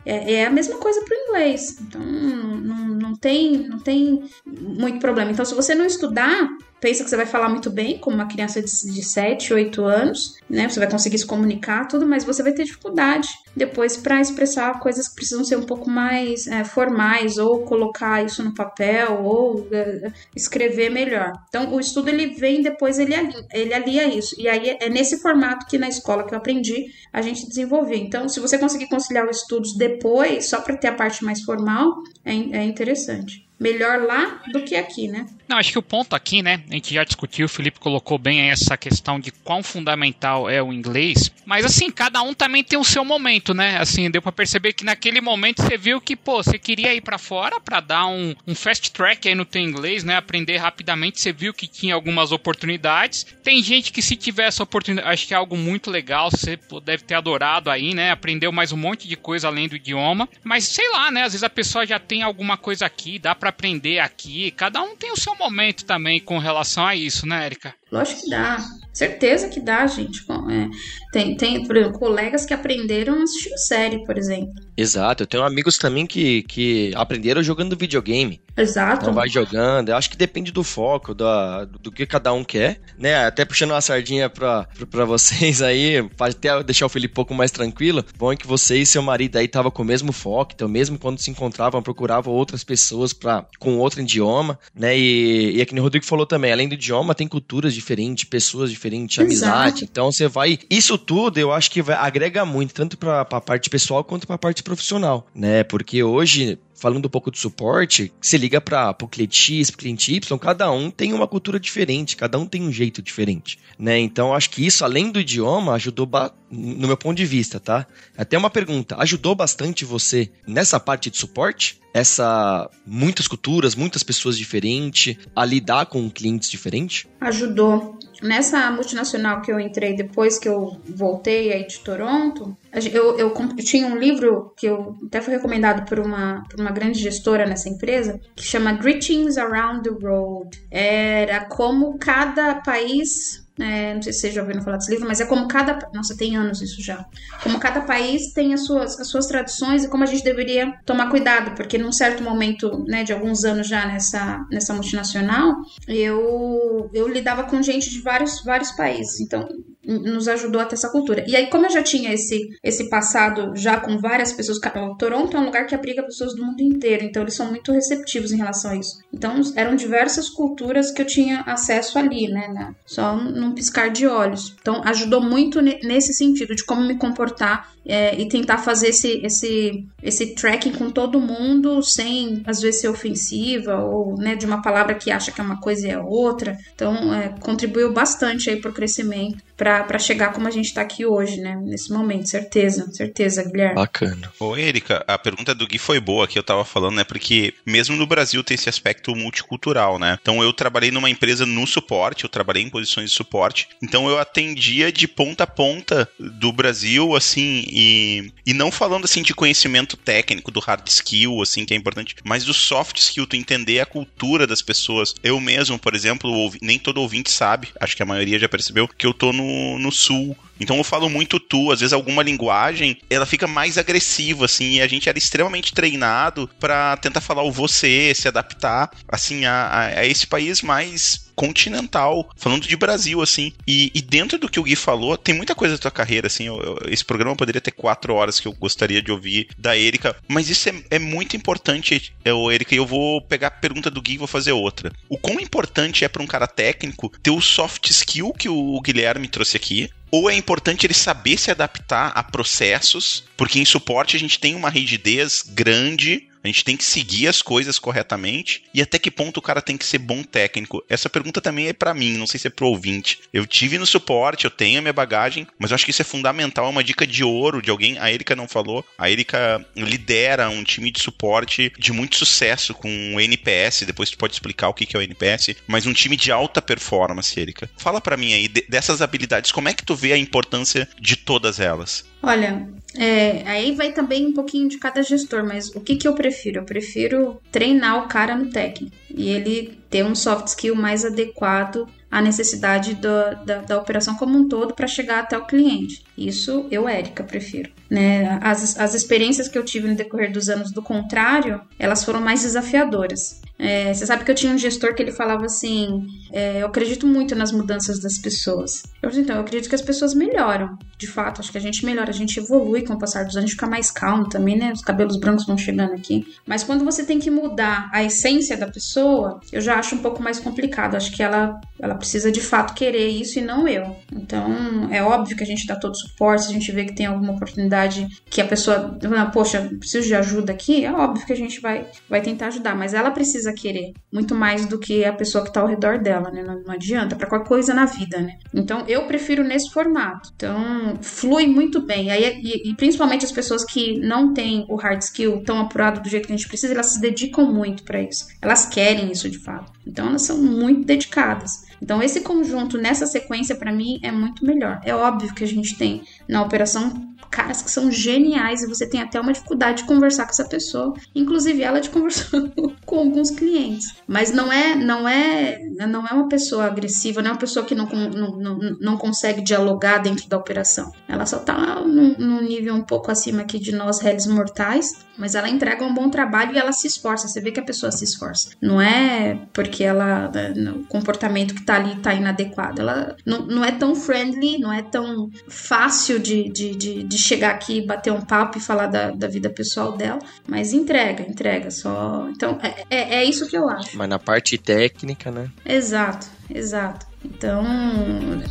[0.05, 1.79] É, é, a mesma coisa para o inglês.
[1.81, 5.31] Então, não, não, tem, não tem muito problema.
[5.31, 6.49] Então, se você não estudar,
[6.85, 10.37] pensa que você vai falar muito bem, como uma criança de, de 7, 8 anos,
[10.51, 10.69] né?
[10.69, 13.27] Você vai conseguir se comunicar, tudo, mas você vai ter dificuldade
[13.57, 18.45] depois para expressar coisas que precisam ser um pouco mais é, formais, ou colocar isso
[18.45, 21.33] no papel, ou é, escrever melhor.
[21.49, 24.39] Então, o estudo ele vem depois, ele alia, ele alia isso.
[24.39, 27.97] E aí é nesse formato que na escola que eu aprendi a gente desenvolver.
[27.97, 31.95] Então, se você conseguir conciliar os estudos depois, só para ter a parte mais formal,
[32.27, 35.27] é, é interessante melhor lá do que aqui, né?
[35.49, 36.63] Não, acho que o ponto aqui, né?
[36.71, 40.73] A gente já discutiu, o Felipe colocou bem essa questão de quão fundamental é o
[40.73, 41.31] inglês.
[41.45, 43.79] Mas assim, cada um também tem o seu momento, né?
[43.79, 47.19] Assim, deu para perceber que naquele momento você viu que, pô, você queria ir para
[47.19, 50.17] fora para dar um, um fast track aí no teu inglês, né?
[50.17, 51.21] Aprender rapidamente.
[51.21, 53.27] Você viu que tinha algumas oportunidades.
[53.43, 56.31] Tem gente que se tiver essa oportunidade, acho que é algo muito legal.
[56.31, 58.11] Você deve ter adorado aí, né?
[58.11, 60.29] Aprendeu mais um monte de coisa além do idioma.
[60.43, 61.23] Mas sei lá, né?
[61.23, 64.51] Às vezes a pessoa já tem alguma coisa aqui, dá para aprender aqui.
[64.53, 67.75] Cada um tem o seu momento também com relação a isso, né, Erika?
[67.95, 68.57] Lógico que dá.
[68.93, 70.25] Certeza que dá, gente.
[70.51, 70.69] É,
[71.13, 74.53] tem, tem por exemplo, colegas que aprenderam assistindo série, por exemplo.
[74.77, 75.25] Exato.
[75.25, 78.41] Eu tenho amigos também que, que aprenderam jogando videogame.
[78.57, 79.03] Exato.
[79.03, 79.89] Então vai jogando.
[79.89, 83.27] Eu acho que depende do foco, da, do que cada um quer, né?
[83.27, 87.35] Até puxando uma sardinha pra, pra vocês aí, pra até deixar o Felipe um pouco
[87.35, 88.05] mais tranquilo.
[88.17, 90.99] Bom é que você e seu marido aí tava com o mesmo foco, então mesmo
[90.99, 94.97] quando se encontravam, procuravam outras pessoas pra, com outro idioma, né?
[94.97, 97.84] E, e é que o Rodrigo falou também, além do idioma, tem culturas diferentes,
[98.27, 99.85] pessoas diferentes, amizade.
[99.85, 100.59] Então você vai.
[100.71, 104.39] Isso tudo eu acho que vai, agrega muito, tanto pra, pra parte pessoal quanto pra
[104.39, 105.65] parte profissional, né?
[105.65, 110.39] Porque hoje falando um pouco de suporte, se liga para o cliente X, cliente Y,
[110.39, 113.99] cada um tem uma cultura diferente, cada um tem um jeito diferente, né?
[113.99, 116.09] Então acho que isso, além do idioma, ajudou
[116.51, 117.87] no meu ponto de vista, tá?
[118.17, 121.81] Até uma pergunta, ajudou bastante você nessa parte de suporte?
[121.93, 127.07] Essa muitas culturas, muitas pessoas diferentes, a lidar com clientes diferentes?
[127.21, 127.97] Ajudou.
[128.23, 133.35] Nessa multinacional que eu entrei depois que eu voltei aí de Toronto, eu, eu, eu,
[133.59, 137.69] tinha um livro que eu até foi recomendado por uma, por uma grande gestora nessa
[137.69, 140.67] empresa, que chama Greetings Around the World.
[140.71, 145.21] Era como cada país é, não sei se vocês já ouviram falar desse livro, mas
[145.21, 145.79] é como cada.
[145.93, 147.05] Nossa, tem anos isso já.
[147.43, 151.09] Como cada país tem as suas, as suas tradições e como a gente deveria tomar
[151.09, 155.55] cuidado, porque num certo momento, né, de alguns anos já nessa, nessa multinacional,
[155.87, 159.21] eu, eu lidava com gente de vários, vários países.
[159.21, 159.49] Então,
[159.87, 161.25] nos ajudou a ter essa cultura.
[161.27, 164.59] E aí, como eu já tinha esse, esse passado já com várias pessoas,
[164.99, 168.33] Toronto é um lugar que abriga pessoas do mundo inteiro, então eles são muito receptivos
[168.33, 168.99] em relação a isso.
[169.13, 174.07] Então, eram diversas culturas que eu tinha acesso ali, né, né só num piscar de
[174.07, 174.55] olhos.
[174.61, 179.87] Então, ajudou muito nesse sentido de como me comportar é, e tentar fazer esse, esse,
[180.03, 184.95] esse tracking com todo mundo sem, às vezes, ser ofensiva ou, né, de uma palavra
[184.95, 186.57] que acha que é uma coisa e é outra.
[186.75, 191.41] Então, é, contribuiu bastante aí pro crescimento para chegar como a gente está aqui hoje,
[191.41, 191.57] né?
[191.63, 193.77] Nesse momento, certeza, certeza, Guilherme.
[193.77, 194.33] Bacana.
[194.41, 197.05] Ô, Erika, a pergunta do Gui foi boa que eu tava falando, né?
[197.05, 200.19] Porque mesmo no Brasil tem esse aspecto multicultural, né?
[200.21, 204.19] Então eu trabalhei numa empresa no suporte, eu trabalhei em posições de suporte, então eu
[204.19, 209.97] atendia de ponta a ponta do Brasil, assim, e, e não falando assim de conhecimento
[209.97, 213.87] técnico, do hard skill, assim, que é importante, mas do soft skill, tu entender a
[213.87, 215.13] cultura das pessoas.
[215.25, 219.05] Eu mesmo, por exemplo, nem todo ouvinte sabe, acho que a maioria já percebeu, que
[219.05, 223.27] eu tô no no, sul Então eu falo muito tu, às vezes alguma linguagem, ela
[223.27, 228.13] fica mais agressiva, assim, e a gente era extremamente treinado para tentar falar o você,
[228.15, 233.53] se adaptar, assim, a, a, esse país mais continental, falando de Brasil, assim.
[233.67, 236.47] E, e, dentro do que o Gui falou, tem muita coisa da tua carreira, assim.
[236.47, 240.17] Eu, eu, esse programa poderia ter quatro horas que eu gostaria de ouvir da Erika,
[240.29, 244.01] mas isso é, é muito importante, eu, Erika, e eu vou pegar a pergunta do
[244.01, 244.93] Gui e vou fazer outra.
[245.09, 249.29] O quão importante é para um cara técnico ter o soft skill que o Guilherme
[249.29, 254.21] trouxe aqui, ou é importante ele saber se adaptar a processos, porque em suporte a
[254.21, 258.99] gente tem uma rigidez grande a gente tem que seguir as coisas corretamente e até
[258.99, 260.85] que ponto o cara tem que ser bom técnico.
[260.89, 263.21] Essa pergunta também é para mim, não sei se é pro ouvinte.
[263.33, 266.05] Eu tive no suporte, eu tenho a minha bagagem, mas eu acho que isso é
[266.05, 267.99] fundamental, é uma dica de ouro de alguém.
[267.99, 268.85] A Erika não falou.
[268.99, 274.19] A Erika lidera um time de suporte de muito sucesso com o NPS, depois tu
[274.19, 277.71] pode explicar o que é o NPS, mas um time de alta performance, Erika.
[277.79, 281.59] Fala para mim aí dessas habilidades, como é que tu vê a importância de todas
[281.59, 282.05] elas?
[282.23, 286.15] Olha, é, aí vai também um pouquinho de cada gestor, mas o que, que eu
[286.15, 286.61] prefiro?
[286.61, 291.87] Eu prefiro treinar o cara no técnico e ele ter um soft skill mais adequado
[292.11, 296.05] à necessidade do, da, da operação como um todo para chegar até o cliente.
[296.19, 297.71] Isso eu, Érica, prefiro.
[297.89, 298.41] Né?
[298.43, 302.43] As, as experiências que eu tive no decorrer dos anos do contrário, elas foram mais
[302.43, 303.41] desafiadoras.
[303.57, 307.07] É, você sabe que eu tinha um gestor que ele falava assim: é, Eu acredito
[307.07, 308.83] muito nas mudanças das pessoas.
[309.01, 310.77] Eu então, eu acredito que as pessoas melhoram.
[310.99, 313.53] De fato, acho que a gente melhora, a gente evolui com o passar dos anos,
[313.53, 314.73] fica mais calmo também, né?
[314.73, 316.27] Os cabelos brancos vão chegando aqui.
[316.45, 320.23] Mas quando você tem que mudar a essência da pessoa, eu já acho um pouco
[320.23, 320.97] mais complicado.
[320.97, 323.97] Acho que ela, ela precisa de fato querer isso e não eu.
[324.13, 327.07] Então, é óbvio que a gente dá todo suporte, se a gente vê que tem
[327.07, 328.99] alguma oportunidade que a pessoa,
[329.33, 332.75] poxa, preciso de ajuda aqui, é óbvio que a gente vai, vai tentar ajudar.
[332.75, 336.31] Mas ela precisa querer, muito mais do que a pessoa que está ao redor dela,
[336.31, 336.43] né?
[336.43, 338.39] Não, não adianta, para qualquer coisa na vida, né?
[338.53, 340.31] Então eu prefiro nesse formato.
[340.35, 342.11] Então flui muito bem.
[342.11, 346.09] Aí, e, e principalmente as pessoas que não têm o hard skill tão apurado do
[346.09, 348.27] jeito que a gente precisa, elas se dedicam muito para isso.
[348.41, 349.74] Elas querem isso de fato.
[349.87, 351.67] Então elas são muito dedicadas.
[351.85, 354.81] Então esse conjunto nessa sequência para mim é muito melhor.
[354.83, 359.03] É óbvio que a gente tem na operação caras que são geniais e você tem
[359.03, 362.41] até uma dificuldade de conversar com essa pessoa, inclusive ela de conversar
[362.87, 363.97] com alguns clientes.
[364.07, 367.75] Mas não é, não é, não é uma pessoa agressiva, não é uma pessoa que
[367.75, 370.93] não, não, não, não consegue dialogar dentro da operação.
[371.09, 375.35] Ela só tá num, num nível um pouco acima aqui de nós réis mortais, mas
[375.35, 377.27] ela entrega um bom trabalho e ela se esforça.
[377.27, 378.51] Você vê que a pessoa se esforça.
[378.61, 382.81] Não é porque ela né, o comportamento que tá ali tá inadequado.
[382.81, 387.51] Ela não, não é tão friendly, não é tão fácil de, de, de, de chegar
[387.51, 392.29] aqui, bater um papo e falar da, da vida pessoal dela, mas entrega, entrega só.
[392.31, 393.97] Então, é, é, é isso que eu acho.
[393.97, 395.51] Mas na parte técnica, né?
[395.65, 397.07] Exato, exato.
[397.25, 397.65] Então,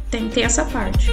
[0.10, 1.10] tem, tem essa parte.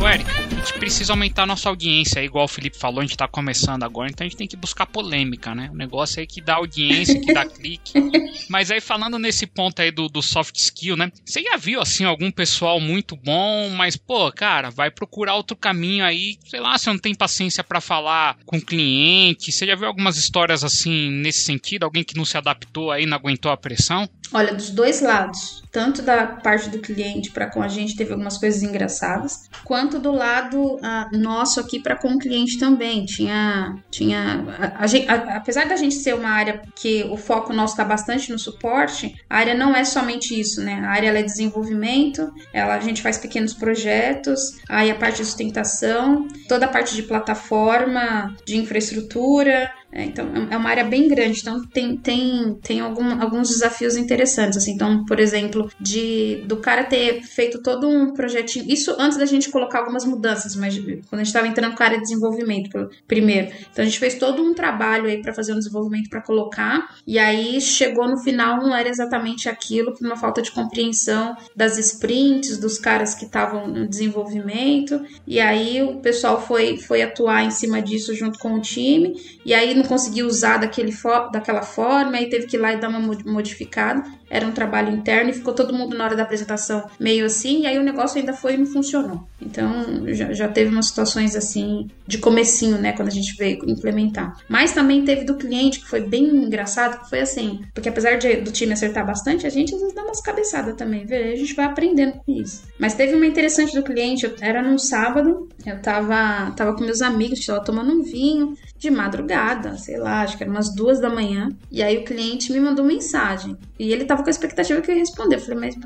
[0.00, 3.26] Ô, Érica, gente precisa aumentar a nossa audiência, igual o Felipe falou, a gente tá
[3.26, 5.68] começando agora, então a gente tem que buscar polêmica, né?
[5.72, 7.92] O negócio aí que dá audiência, que dá clique.
[8.48, 11.10] Mas aí falando nesse ponto aí do, do soft skill, né?
[11.24, 16.04] Você já viu, assim, algum pessoal muito bom, mas, pô, cara, vai procurar outro caminho
[16.04, 19.86] aí, sei lá, você não tem paciência para falar com o cliente, você já viu
[19.86, 21.84] algumas histórias assim, nesse sentido?
[21.84, 24.08] Alguém que não se adaptou aí, não aguentou a pressão?
[24.32, 28.38] Olha, dos dois lados, tanto da parte do cliente para com a gente teve algumas
[28.38, 33.04] coisas engraçadas, quanto do lado uh, nosso aqui para com o cliente também.
[33.04, 37.74] Tinha, tinha a, a a, apesar da gente ser uma área que o foco nosso
[37.74, 40.80] está bastante no suporte, a área não é somente isso, né?
[40.84, 46.26] A área é desenvolvimento, ela a gente faz pequenos projetos, aí a parte de sustentação,
[46.48, 51.62] toda a parte de plataforma, de infraestrutura, é, então, é uma área bem grande, então
[51.66, 57.22] tem, tem, tem algum, alguns desafios interessantes, assim, então, por exemplo, de do cara ter
[57.22, 61.26] feito todo um projetinho, isso antes da gente colocar algumas mudanças, mas quando a gente
[61.26, 65.10] estava entrando com a área de desenvolvimento primeiro, então a gente fez todo um trabalho
[65.10, 69.46] aí para fazer um desenvolvimento para colocar, e aí chegou no final, não era exatamente
[69.46, 75.38] aquilo, por uma falta de compreensão das sprints, dos caras que estavam no desenvolvimento, e
[75.38, 79.81] aí o pessoal foi, foi atuar em cima disso junto com o time, e aí
[79.82, 83.00] não conseguiu usar daquele fo daquela forma, aí teve que ir lá e dar uma
[83.26, 84.02] modificada.
[84.30, 87.66] Era um trabalho interno e ficou todo mundo na hora da apresentação meio assim, e
[87.66, 89.26] aí o negócio ainda foi e não funcionou.
[89.40, 94.34] Então já, já teve umas situações assim de comecinho, né, quando a gente veio implementar.
[94.48, 98.36] Mas também teve do cliente que foi bem engraçado, que foi assim, porque apesar de,
[98.36, 101.32] do time acertar bastante, a gente às vezes dá umas cabeçadas também, vê?
[101.32, 102.62] A gente vai aprendendo com isso.
[102.78, 107.02] Mas teve uma interessante do cliente, eu, era num sábado, eu tava, tava com meus
[107.02, 111.08] amigos, tava tomando um vinho de madrugada sei lá, acho que era umas duas da
[111.08, 111.48] manhã.
[111.70, 113.56] E aí o cliente me mandou mensagem.
[113.78, 115.36] E ele tava com a expectativa que eu ia responder.
[115.36, 115.76] Eu falei, mas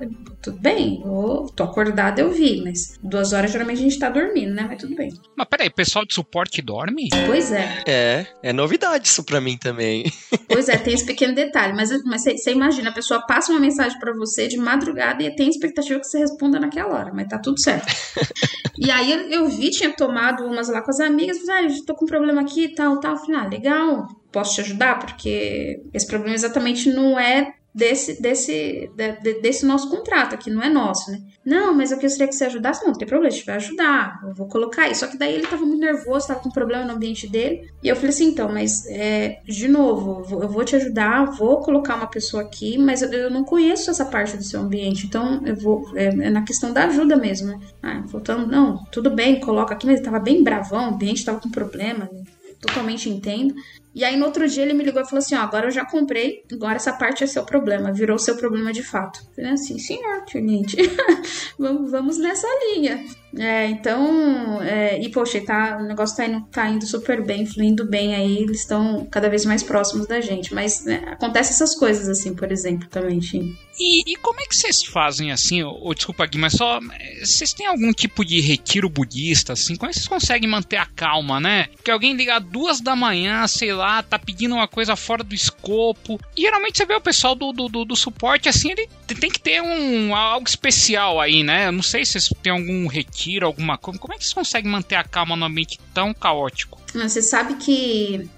[0.43, 4.55] tudo bem, eu tô acordada, eu vi, mas duas horas geralmente a gente tá dormindo,
[4.55, 4.67] né?
[4.69, 5.13] Mas tudo bem.
[5.37, 7.09] Mas peraí, pessoal de suporte dorme?
[7.27, 7.83] Pois é.
[7.87, 10.05] É, é novidade isso pra mim também.
[10.49, 11.75] Pois é, tem esse pequeno detalhe.
[11.75, 15.99] Mas você imagina, a pessoa passa uma mensagem para você de madrugada e tem expectativa
[15.99, 17.93] que você responda naquela hora, mas tá tudo certo.
[18.79, 22.05] e aí eu vi, tinha tomado umas lá com as amigas, falei, ah, tô com
[22.05, 23.13] um problema aqui e tal, tal.
[23.13, 24.99] Eu falei, ah, legal, posso te ajudar?
[24.99, 30.71] Porque esse problema exatamente não é desse, desse, de, desse nosso contrato aqui, não é
[30.71, 31.21] nosso, né?
[31.45, 32.81] Não, mas eu queria que você ajudasse.
[32.81, 34.95] Não, não tem problema, a gente vai ajudar, eu vou colocar aí.
[34.95, 37.71] Só que daí ele tava muito nervoso, tava com problema no ambiente dele.
[37.83, 41.97] E eu falei assim, então, mas, é, de novo, eu vou te ajudar, vou colocar
[41.97, 45.55] uma pessoa aqui, mas eu, eu não conheço essa parte do seu ambiente, então eu
[45.55, 47.61] vou, é, é na questão da ajuda mesmo, né?
[47.83, 51.41] Ah, faltando, não, tudo bem, coloca aqui, mas ele tava bem bravão, o ambiente tava
[51.41, 52.23] com problema, né?
[52.61, 53.55] Totalmente entendo.
[53.95, 55.85] E aí no outro dia ele me ligou e falou assim: Ó, agora eu já
[55.85, 59.21] comprei, agora essa parte é seu problema, virou seu problema de fato.
[59.29, 60.77] Eu falei assim: senhor, cliente,
[61.59, 63.03] vamos, vamos nessa linha.
[63.39, 67.85] É, então, é, e poxa, tá, o negócio tá indo, tá indo super bem, fluindo
[67.85, 70.55] bem aí, eles estão cada vez mais próximos da gente.
[70.55, 73.57] Mas né, acontece essas coisas assim, por exemplo, também, Tim.
[73.79, 75.63] E, e, como é que vocês fazem assim?
[75.63, 76.81] Ou, desculpa, Gui, mas só.
[77.21, 79.77] Vocês têm algum tipo de retiro budista, assim?
[79.77, 81.69] Como é que vocês conseguem manter a calma, né?
[81.85, 86.19] Que alguém liga duas da manhã, sei lá, tá pedindo uma coisa fora do escopo.
[86.35, 88.89] E geralmente você vê o pessoal do, do, do, do suporte, assim, ele
[89.21, 91.69] tem que ter um algo especial aí, né?
[91.69, 93.99] Eu não sei se vocês têm algum retiro, alguma coisa.
[93.99, 96.81] Como é que vocês conseguem manter a calma no ambiente tão caótico?
[96.93, 98.29] Você sabe que.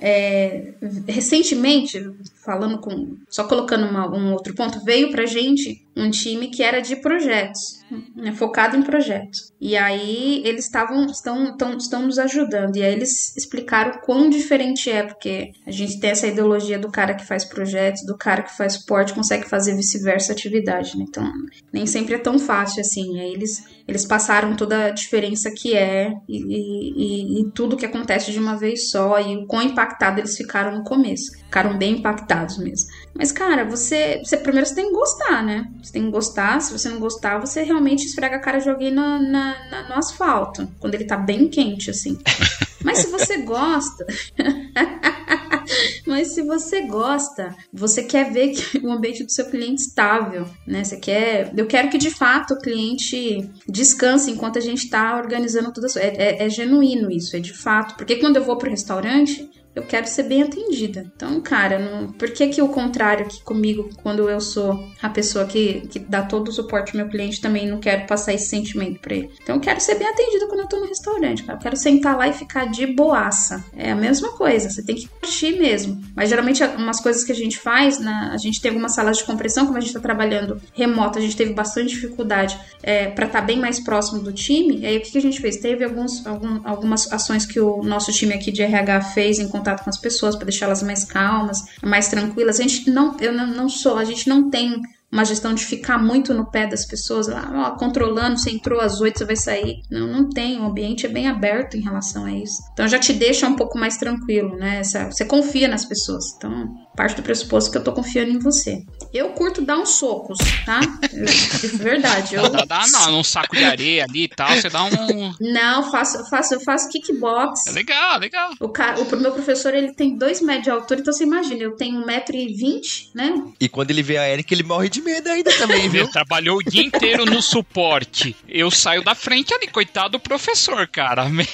[0.00, 0.74] É,
[1.06, 2.00] recentemente,
[2.44, 3.16] falando com.
[3.28, 7.80] Só colocando uma, um outro ponto, veio pra gente um time que era de projetos,
[8.14, 9.52] né, focado em projetos.
[9.60, 12.76] E aí eles estavam estão, estão, estão nos ajudando.
[12.76, 17.14] E aí eles explicaram quão diferente é, porque a gente tem essa ideologia do cara
[17.14, 20.96] que faz projetos, do cara que faz esporte, consegue fazer vice-versa atividade.
[20.96, 21.04] Né?
[21.08, 21.28] Então,
[21.72, 23.16] nem sempre é tão fácil assim.
[23.16, 27.86] E aí eles, eles passaram toda a diferença que é e, e, e tudo que
[27.86, 31.32] acontece de uma vez só e o quão impactado eles ficaram no começo.
[31.38, 32.90] Ficaram bem impactados mesmo.
[33.14, 35.66] Mas, cara, você, você primeiro você tem que gostar, né?
[35.82, 36.60] Você tem que gostar.
[36.60, 39.94] Se você não gostar, você realmente esfrega a cara de alguém na, na, na no
[39.94, 40.68] asfalto.
[40.78, 42.18] Quando ele tá bem quente, assim.
[42.84, 44.06] Mas se você gosta.
[46.06, 50.84] Mas se você gosta, você quer ver que o ambiente do seu cliente estável, né?
[50.84, 51.52] Você quer.
[51.56, 55.98] Eu quero que de fato o cliente descanse enquanto a gente está organizando tudo isso.
[55.98, 57.96] É, é, é, genuíno isso, é de fato.
[57.96, 61.06] Porque quando eu vou pro restaurante, eu quero ser bem atendida.
[61.14, 65.44] Então, cara, não, por que que o contrário aqui comigo, quando eu sou a pessoa
[65.44, 69.00] que, que dá todo o suporte ao meu cliente, também não quero passar esse sentimento
[69.00, 69.30] pra ele?
[69.40, 71.58] Então, eu quero ser bem atendida quando eu tô no restaurante, cara.
[71.58, 73.64] Eu quero sentar lá e ficar de boaça.
[73.76, 76.02] É a mesma coisa, você tem que curtir mesmo.
[76.14, 79.24] Mas, geralmente, umas coisas que a gente faz, na, a gente tem algumas salas de
[79.24, 83.40] compressão, como a gente tá trabalhando remoto, a gente teve bastante dificuldade é, para estar
[83.40, 84.80] tá bem mais próximo do time.
[84.80, 85.58] E aí, o que, que a gente fez?
[85.58, 89.67] Teve alguns, algum, algumas ações que o nosso time aqui de RH fez em contato
[89.76, 92.60] com as pessoas para deixá-las mais calmas, mais tranquilas.
[92.60, 95.98] A gente não, eu não, não sou, a gente não tem uma gestão de ficar
[95.98, 99.82] muito no pé das pessoas, lá, ó, controlando, você entrou às oito, você vai sair.
[99.90, 102.58] Não, não tem, o ambiente é bem aberto em relação a isso.
[102.72, 104.80] Então já te deixa um pouco mais tranquilo, né?
[104.80, 106.24] Essa, você confia nas pessoas.
[106.36, 108.82] Então, parte do pressuposto que eu tô confiando em você.
[109.14, 110.80] Eu curto dar uns socos, tá?
[111.12, 112.34] Eu, de verdade.
[112.34, 112.48] Eu...
[112.50, 115.32] Dá, dá não, num saco de areia ali e tal, você dá um.
[115.40, 117.66] Não, faço, faço, eu faço kickbox.
[117.68, 118.50] É legal, legal.
[118.60, 121.76] O, cara, o meu professor, ele tem dois metros de altura, então você imagina, eu
[121.76, 123.32] tenho um metro e vinte, né?
[123.60, 126.02] E quando ele vê a Erika, ele morre de medo ainda também, viu?
[126.02, 128.36] Ele trabalhou o dia inteiro no suporte.
[128.48, 131.24] Eu saio da frente ali, coitado do professor, cara.
[131.28, 131.46] Meu,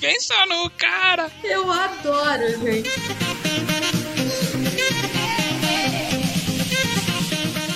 [0.00, 1.30] pensa no cara.
[1.42, 4.03] Eu adoro, gente.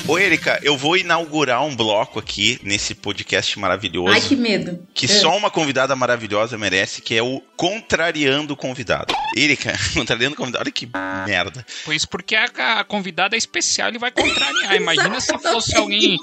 [0.09, 4.14] Ô, Erika, eu vou inaugurar um bloco aqui nesse podcast maravilhoso.
[4.14, 4.83] Ai, que medo.
[4.94, 5.09] Que é.
[5.09, 9.14] só uma convidada maravilhosa merece, que é o Contrariando o Convidado.
[9.37, 10.88] Erika, contrariando o convidado, olha que
[11.27, 11.66] merda.
[11.85, 12.47] Pois porque a,
[12.79, 14.77] a convidada é especial, ele vai contrariar.
[14.77, 16.16] Imagina se fosse alguém.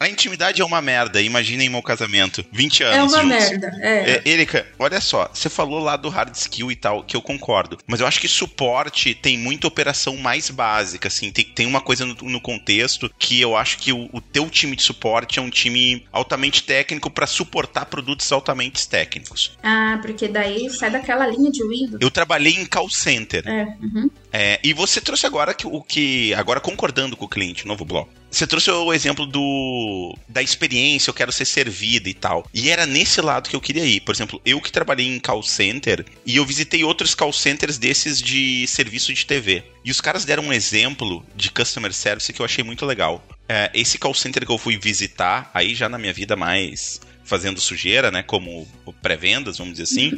[0.00, 2.42] A intimidade é uma merda, imagina em meu casamento.
[2.50, 2.96] 20 anos.
[2.96, 3.50] É uma juntos.
[3.50, 4.10] merda, é.
[4.10, 4.22] é.
[4.24, 7.76] Erika, olha só, você falou lá do hard skill e tal, que eu concordo.
[7.86, 11.30] Mas eu acho que suporte tem muita operação mais básica, assim.
[11.30, 14.76] Tem, tem uma coisa no, no contexto que eu acho que o, o teu time
[14.76, 19.56] de suporte é um time altamente técnico para suportar produtos altamente técnicos.
[19.62, 21.98] Ah, porque daí sai daquela linha de Windows.
[22.00, 23.46] Eu trabalhei em call center.
[23.46, 24.10] É, uhum.
[24.32, 26.34] É, e você trouxe agora que, o que.
[26.34, 28.12] Agora concordando com o cliente, novo bloco.
[28.30, 32.46] Você trouxe o exemplo do da experiência, eu quero ser servida e tal.
[32.52, 34.00] E era nesse lado que eu queria ir.
[34.00, 38.20] Por exemplo, eu que trabalhei em call center e eu visitei outros call centers desses
[38.20, 39.64] de serviço de TV.
[39.82, 43.24] E os caras deram um exemplo de customer service que eu achei muito legal.
[43.48, 47.60] É, esse call center que eu fui visitar, aí já na minha vida mais fazendo
[47.60, 48.22] sujeira, né?
[48.22, 48.66] Como
[49.02, 50.12] pré-vendas, vamos dizer assim.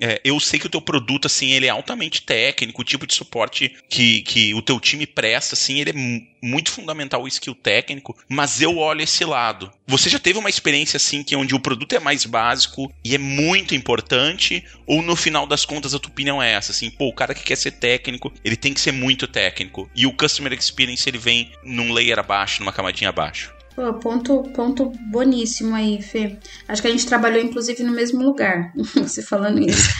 [0.00, 3.14] é, eu sei que o teu produto, assim, ele é altamente técnico, o tipo de
[3.14, 8.16] suporte que, que o teu time presta, assim, ele é muito fundamental o skill técnico,
[8.28, 9.70] mas eu olho esse lado.
[9.86, 13.18] Você já teve uma experiência, assim, que onde o produto é mais básico e é
[13.18, 17.14] muito importante, ou no final das contas a tua opinião é essa, assim, pô, o
[17.14, 21.08] cara que quer ser técnico, ele tem que ser muito técnico, e o Customer Experience,
[21.08, 23.56] ele vem num layer abaixo, numa camadinha abaixo.
[24.00, 26.38] Ponto, ponto boníssimo aí, Fê.
[26.66, 28.72] Acho que a gente trabalhou, inclusive, no mesmo lugar.
[28.96, 29.90] você falando isso.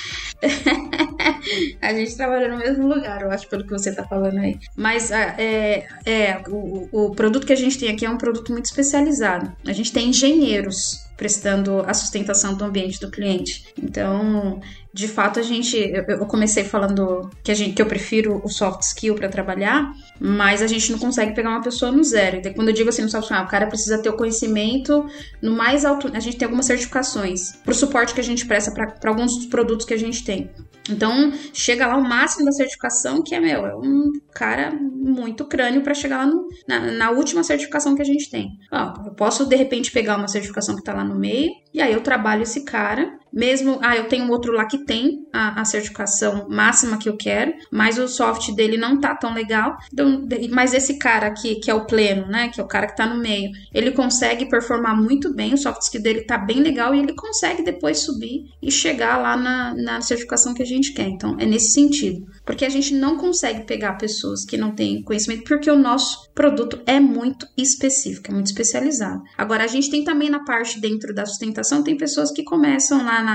[1.80, 4.58] a gente trabalhou no mesmo lugar, eu acho, pelo que você tá falando aí.
[4.74, 8.50] Mas ah, é, é o, o produto que a gente tem aqui é um produto
[8.50, 9.54] muito especializado.
[9.66, 13.64] A gente tem engenheiros prestando a sustentação do ambiente do cliente.
[13.80, 14.60] Então,
[14.96, 15.76] de fato, a gente.
[15.76, 20.62] Eu, comecei falando que, a gente, que eu prefiro o soft skill para trabalhar, mas
[20.62, 22.38] a gente não consegue pegar uma pessoa no zero.
[22.38, 25.06] Então, quando eu digo assim no soft skill, ah, o cara precisa ter o conhecimento
[25.42, 26.10] no mais alto.
[26.14, 29.46] A gente tem algumas certificações para o suporte que a gente presta para alguns dos
[29.46, 30.50] produtos que a gente tem.
[30.90, 35.82] Então, chega lá o máximo da certificação, que é, meu, é um cara muito crânio
[35.82, 38.58] para chegar lá no, na, na, última certificação que a gente tem.
[38.72, 41.92] Ó, eu posso, de repente, pegar uma certificação que está lá no meio, e aí
[41.92, 46.48] eu trabalho esse cara mesmo, ah, eu tenho outro lá que tem a, a, certificação
[46.48, 49.76] máxima que eu quero, mas o soft dele não tá tão legal.
[49.92, 52.96] Então, mas esse cara aqui, que é o pleno, né, que é o cara que
[52.96, 56.94] tá no meio, ele consegue performar muito bem, o soft skill dele tá bem legal
[56.94, 61.06] e ele consegue depois subir e chegar lá na, na certificação que a gente quer.
[61.06, 62.26] Então, é nesse sentido.
[62.42, 66.80] Porque a gente não consegue pegar pessoas que não têm conhecimento, porque o nosso produto
[66.86, 69.22] é muito específico, é muito especializado.
[69.36, 73.25] Agora, a gente tem também na parte dentro da sustentação, tem pessoas que começam lá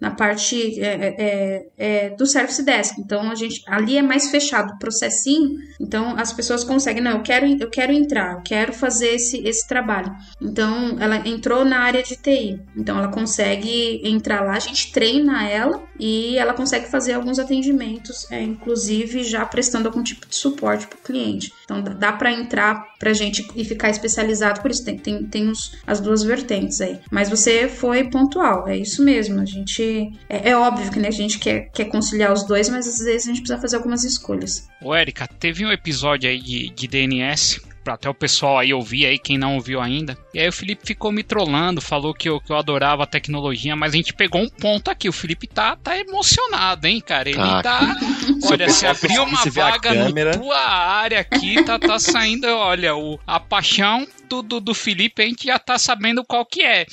[0.00, 2.98] na, parte é, é, é, é do service desk.
[2.98, 5.56] Então, a gente ali é mais fechado o processinho.
[5.80, 9.66] Então, as pessoas conseguem, não, eu quero, eu quero entrar, eu quero fazer esse, esse
[9.66, 10.12] trabalho.
[10.40, 12.60] Então, ela entrou na área de TI.
[12.76, 18.30] Então, ela consegue entrar lá, a gente treina ela e ela consegue fazer alguns atendimentos,
[18.30, 21.52] é, inclusive já prestando algum tipo de suporte para o cliente.
[21.64, 24.84] Então, dá para entrar para a gente e ficar especializado por isso.
[24.84, 27.00] Tem, tem, tem os, as duas vertentes aí.
[27.10, 29.40] Mas você foi pontual, é isso mesmo mesmo.
[29.40, 30.12] A gente.
[30.28, 33.28] É, é, óbvio que né, a gente quer, quer conciliar os dois, mas às vezes
[33.28, 34.68] a gente precisa fazer algumas escolhas.
[34.80, 39.06] Ô, Érica, teve um episódio aí de, de DNS para até o pessoal aí ouvir
[39.06, 40.16] aí, quem não ouviu ainda.
[40.32, 43.74] E aí o Felipe ficou me trollando, falou que eu, que eu adorava a tecnologia,
[43.74, 45.08] mas a gente pegou um ponto aqui.
[45.08, 47.28] O Felipe tá, tá emocionado, hein, cara?
[47.28, 47.62] Ele tá.
[47.62, 47.96] tá
[48.50, 53.40] olha, se abrir uma vaga na tua área aqui, tá, tá saindo, olha, o, a
[53.40, 56.86] paixão do, do, do Felipe, a gente já tá sabendo qual que é.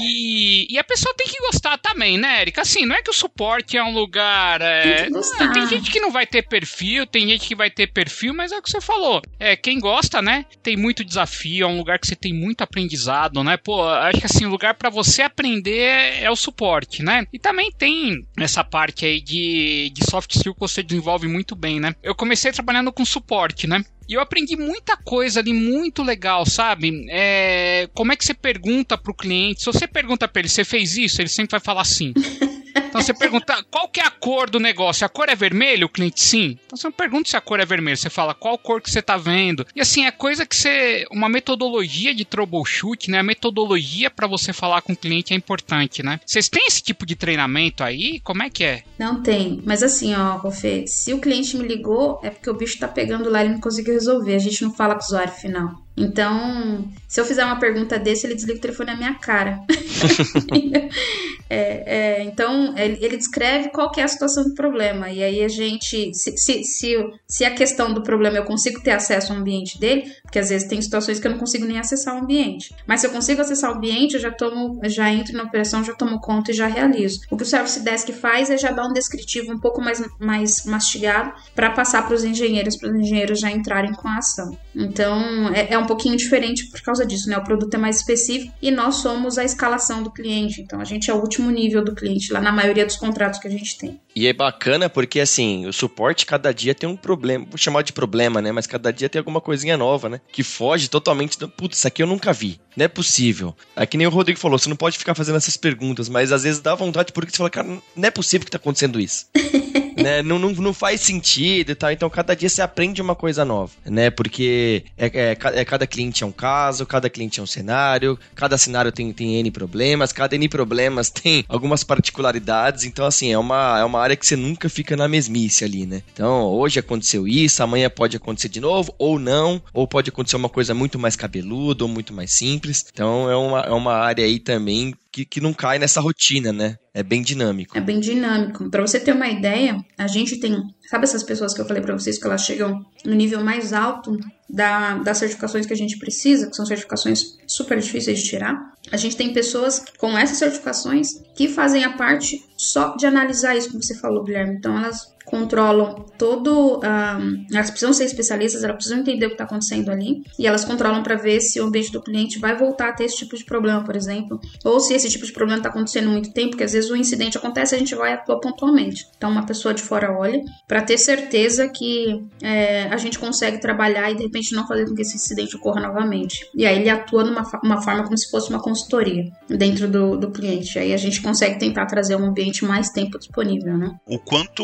[0.00, 2.62] E, e a pessoa tem que gostar também, né, Erika?
[2.62, 4.60] Assim, não é que o suporte é um lugar.
[4.60, 7.86] É, tem, não, tem gente que não vai ter perfil, tem gente que vai ter
[7.88, 9.22] perfil, mas é o que você falou.
[9.38, 10.44] É, quem gosta, né?
[10.62, 13.56] Tem muito desafio, é um lugar que você tem muito aprendizado, né?
[13.56, 17.26] Pô, acho que assim, o lugar para você aprender é o suporte, né?
[17.32, 21.80] E também tem essa parte aí de, de soft skill que você desenvolve muito bem,
[21.80, 21.94] né?
[22.02, 23.84] Eu comecei trabalhando com suporte, né?
[24.10, 27.06] E eu aprendi muita coisa ali, muito legal, sabe?
[27.08, 29.60] É, como é que você pergunta pro cliente?
[29.60, 31.22] Se você pergunta pra ele, você fez isso?
[31.22, 32.12] Ele sempre vai falar sim.
[32.74, 35.04] Então você pergunta qual que é a cor do negócio?
[35.04, 35.86] A cor é vermelho?
[35.86, 36.58] O cliente sim.
[36.66, 39.02] Então você não pergunta se a cor é vermelha, você fala qual cor que você
[39.02, 39.66] tá vendo.
[39.74, 41.06] E assim, é coisa que você.
[41.10, 43.18] Uma metodologia de troubleshoot, né?
[43.18, 46.20] A metodologia para você falar com o cliente é importante, né?
[46.26, 48.20] Vocês têm esse tipo de treinamento aí?
[48.20, 48.82] Como é que é?
[48.98, 49.60] Não tem.
[49.64, 53.30] Mas assim, ó, Rofê, se o cliente me ligou, é porque o bicho tá pegando
[53.30, 54.34] lá e não conseguiu resolver.
[54.34, 55.74] A gente não fala com o usuário final.
[55.96, 59.60] Então, se eu fizer uma pergunta desse, ele desliga o telefone na minha cara.
[61.50, 65.10] é, é, então, ele, ele, descreve qual que é a situação do problema.
[65.10, 68.92] E aí a gente, se, se, se, se, a questão do problema eu consigo ter
[68.92, 72.14] acesso ao ambiente dele, porque às vezes tem situações que eu não consigo nem acessar
[72.14, 72.74] o ambiente.
[72.86, 75.92] Mas se eu consigo acessar o ambiente, eu já tomo, já entro na operação, já
[75.92, 77.20] tomo conta e já realizo.
[77.30, 80.64] O que o Service Desk faz é já dar um descritivo um pouco mais, mais
[80.64, 84.56] mastigado para passar para os engenheiros, para os engenheiros já entrarem com a ação.
[84.74, 87.36] Então, é, é um pouquinho diferente por causa disso, né?
[87.36, 90.60] O produto é mais específico e nós somos a escalação do cliente.
[90.60, 93.48] Então a gente é o último nível do cliente lá na maioria dos contratos que
[93.48, 94.00] a gente tem.
[94.14, 97.92] E é bacana porque assim, o suporte cada dia tem um problema, vou chamar de
[97.92, 98.52] problema, né?
[98.52, 100.20] Mas cada dia tem alguma coisinha nova, né?
[100.32, 101.48] Que foge totalmente do.
[101.48, 102.60] Putz, isso aqui eu nunca vi.
[102.76, 103.54] Não é possível.
[103.74, 106.42] É que nem o Rodrigo falou, você não pode ficar fazendo essas perguntas, mas às
[106.42, 109.26] vezes dá vontade porque você fala, cara, não é possível que tá acontecendo isso.
[110.02, 110.22] né?
[110.22, 111.90] Não, não, não faz sentido e tal.
[111.90, 114.10] Então, cada dia você aprende uma coisa nova, né?
[114.10, 118.56] Porque é, é, é, cada cliente é um caso, cada cliente é um cenário, cada
[118.58, 122.84] cenário tem, tem N problemas, cada N problemas tem algumas particularidades.
[122.84, 126.02] Então, assim, é uma, é uma área que você nunca fica na mesmice ali, né?
[126.12, 130.48] Então, hoje aconteceu isso, amanhã pode acontecer de novo, ou não, ou pode acontecer uma
[130.48, 132.86] coisa muito mais cabeluda, ou muito mais simples.
[132.92, 136.76] Então, é uma, é uma área aí também que, que não cai nessa rotina, né?
[136.94, 137.76] É bem dinâmico.
[137.76, 138.70] É bem dinâmico.
[138.70, 141.96] Para você ter uma ideia, a gente tem, sabe essas pessoas que eu falei para
[141.96, 146.48] vocês que elas chegam no nível mais alto da, das certificações que a gente precisa,
[146.48, 148.58] que são certificações super difíceis de tirar.
[148.90, 153.70] A gente tem pessoas com essas certificações que fazem a parte só de analisar isso
[153.70, 154.56] que você falou, Guilherme.
[154.56, 156.78] Então elas controlam todo.
[156.78, 160.64] Um, elas precisam ser especialistas, elas precisam entender o que está acontecendo ali e elas
[160.64, 163.44] controlam para ver se o ambiente do cliente vai voltar a ter esse tipo de
[163.44, 166.72] problema, por exemplo, ou se esse tipo de problema está acontecendo muito tempo, porque às
[166.72, 169.06] vezes o incidente acontece e a gente vai atuar pontualmente.
[169.16, 174.10] Então, uma pessoa de fora olha para ter certeza que é, a gente consegue trabalhar
[174.10, 176.46] e de repente não fazer com que esse incidente ocorra novamente.
[176.54, 180.30] E aí ele atua numa uma forma como se fosse uma consultoria dentro do, do
[180.30, 180.78] cliente.
[180.78, 183.94] Aí a gente consegue tentar trazer um ambiente mais tempo disponível, né?
[184.06, 184.62] O quanto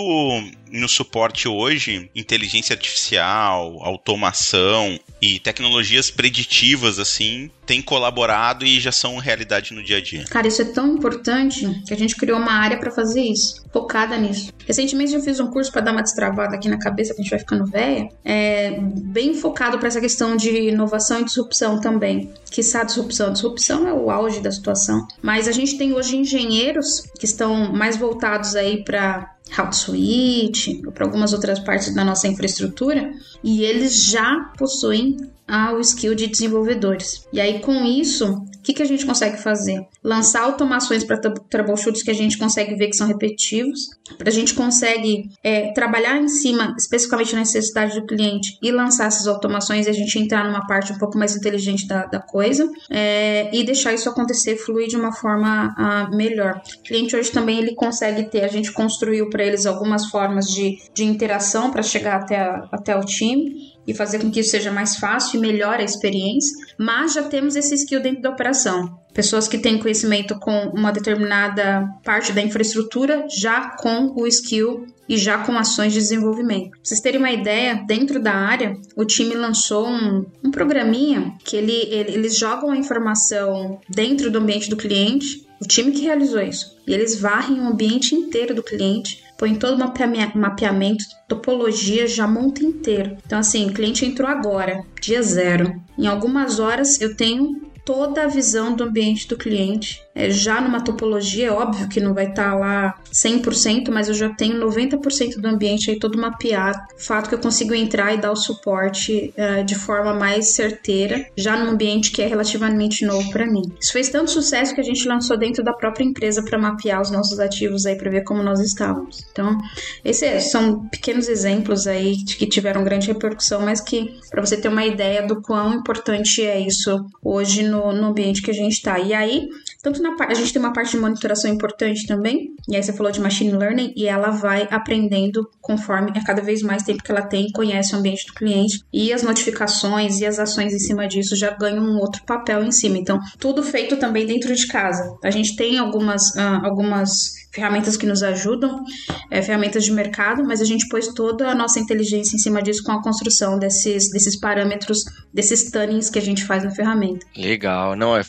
[0.71, 9.17] no suporte hoje, inteligência artificial, automação e tecnologias preditivas, assim, têm colaborado e já são
[9.19, 10.25] realidade no dia a dia.
[10.25, 14.17] Cara, isso é tão importante que a gente criou uma área para fazer isso, focada
[14.17, 14.53] nisso.
[14.67, 17.31] Recentemente eu fiz um curso para dar uma destravada aqui na cabeça, que a gente
[17.31, 22.33] vai ficando velha, é, bem focado para essa questão de inovação e disrupção também.
[22.51, 23.33] Que sabe disrupção?
[23.33, 25.07] Disrupção é o auge da situação.
[25.23, 29.36] Mas a gente tem hoje engenheiros que estão mais voltados aí para
[29.72, 35.16] Switch ou para algumas outras partes da nossa infraestrutura e eles já possuem
[35.47, 37.26] ah, o skill de desenvolvedores.
[37.32, 39.87] E aí, com isso, que, que a gente consegue fazer?
[40.03, 43.91] Lançar automações para troubleshoots que a gente consegue ver que são repetitivos,
[44.25, 49.29] a gente consegue é, trabalhar em cima, especificamente na necessidade do cliente, e lançar essas
[49.29, 53.49] automações e a gente entrar numa parte um pouco mais inteligente da, da coisa é,
[53.57, 56.61] e deixar isso acontecer, fluir de uma forma ah, melhor.
[56.81, 60.79] O cliente hoje também ele consegue ter, a gente construiu para eles algumas formas de,
[60.93, 64.70] de interação para chegar até, a, até o time e fazer com que isso seja
[64.70, 68.99] mais fácil e melhore a experiência, mas já temos esse skill dentro da operação.
[69.14, 75.16] Pessoas que têm conhecimento com uma determinada parte da infraestrutura, já com o skill e
[75.16, 76.70] já com ações de desenvolvimento.
[76.70, 81.57] Pra vocês terem uma ideia, dentro da área, o time lançou um, um programinha que
[81.57, 86.43] ele, ele, eles jogam a informação dentro do ambiente do cliente, o time que realizou
[86.43, 86.76] isso.
[86.87, 92.62] E eles varrem o ambiente inteiro do cliente põe todo o mapeamento, topologia, já monta
[92.62, 93.16] inteiro.
[93.24, 95.80] Então, assim, o cliente entrou agora, dia zero.
[95.99, 100.05] Em algumas horas eu tenho toda a visão do ambiente do cliente.
[100.12, 104.14] É, já numa topologia, é óbvio que não vai estar tá lá 100%, mas eu
[104.14, 106.78] já tenho 90% do ambiente aí todo mapeado.
[106.99, 111.57] Fato que eu consigo entrar e dar o suporte uh, de forma mais certeira, já
[111.57, 113.62] num ambiente que é relativamente novo para mim.
[113.80, 117.11] Isso fez tanto sucesso que a gente lançou dentro da própria empresa para mapear os
[117.11, 119.24] nossos ativos aí para ver como nós estávamos.
[119.30, 119.57] Então,
[120.05, 124.84] esses são pequenos exemplos aí que tiveram grande repercussão, mas que para você ter uma
[124.84, 128.99] ideia do quão importante é isso hoje no, no ambiente que a gente está.
[128.99, 129.49] E aí,
[129.83, 133.12] tanto na a gente tem uma parte de monitoração importante também, e aí você falou
[133.12, 137.22] de machine learning, e ela vai aprendendo conforme a cada vez mais tempo que ela
[137.22, 141.37] tem, conhece o ambiente do cliente, e as notificações e as ações em cima disso
[141.37, 142.99] já ganham um outro papel em cima.
[142.99, 145.16] Então, tudo feito também dentro de casa.
[145.22, 148.85] A gente tem algumas, uh, algumas ferramentas que nos ajudam,
[149.31, 152.83] é, ferramentas de mercado, mas a gente pôs toda a nossa inteligência em cima disso
[152.83, 155.05] com a construção desses, desses parâmetros,
[155.37, 157.26] desses tunnings que a gente faz na ferramenta.
[157.37, 158.22] Legal, não, é,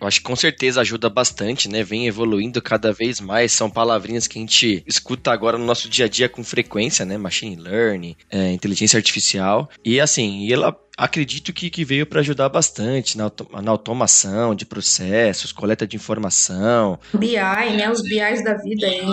[0.00, 1.84] eu acho que com certeza ajuda bastante, né?
[1.84, 6.06] Vem evoluindo cada vez mais, são palavrinhas que a gente escuta agora no nosso dia
[6.06, 7.18] a dia com frequência, né?
[7.18, 12.48] Machine learning, é, inteligência artificial, e assim, e ela acredito que, que veio para ajudar
[12.48, 13.30] bastante na,
[13.62, 16.98] na, automação de processos, coleta de informação.
[17.12, 17.36] BI,
[17.76, 17.90] né?
[17.90, 19.04] Os BIs da vida aí.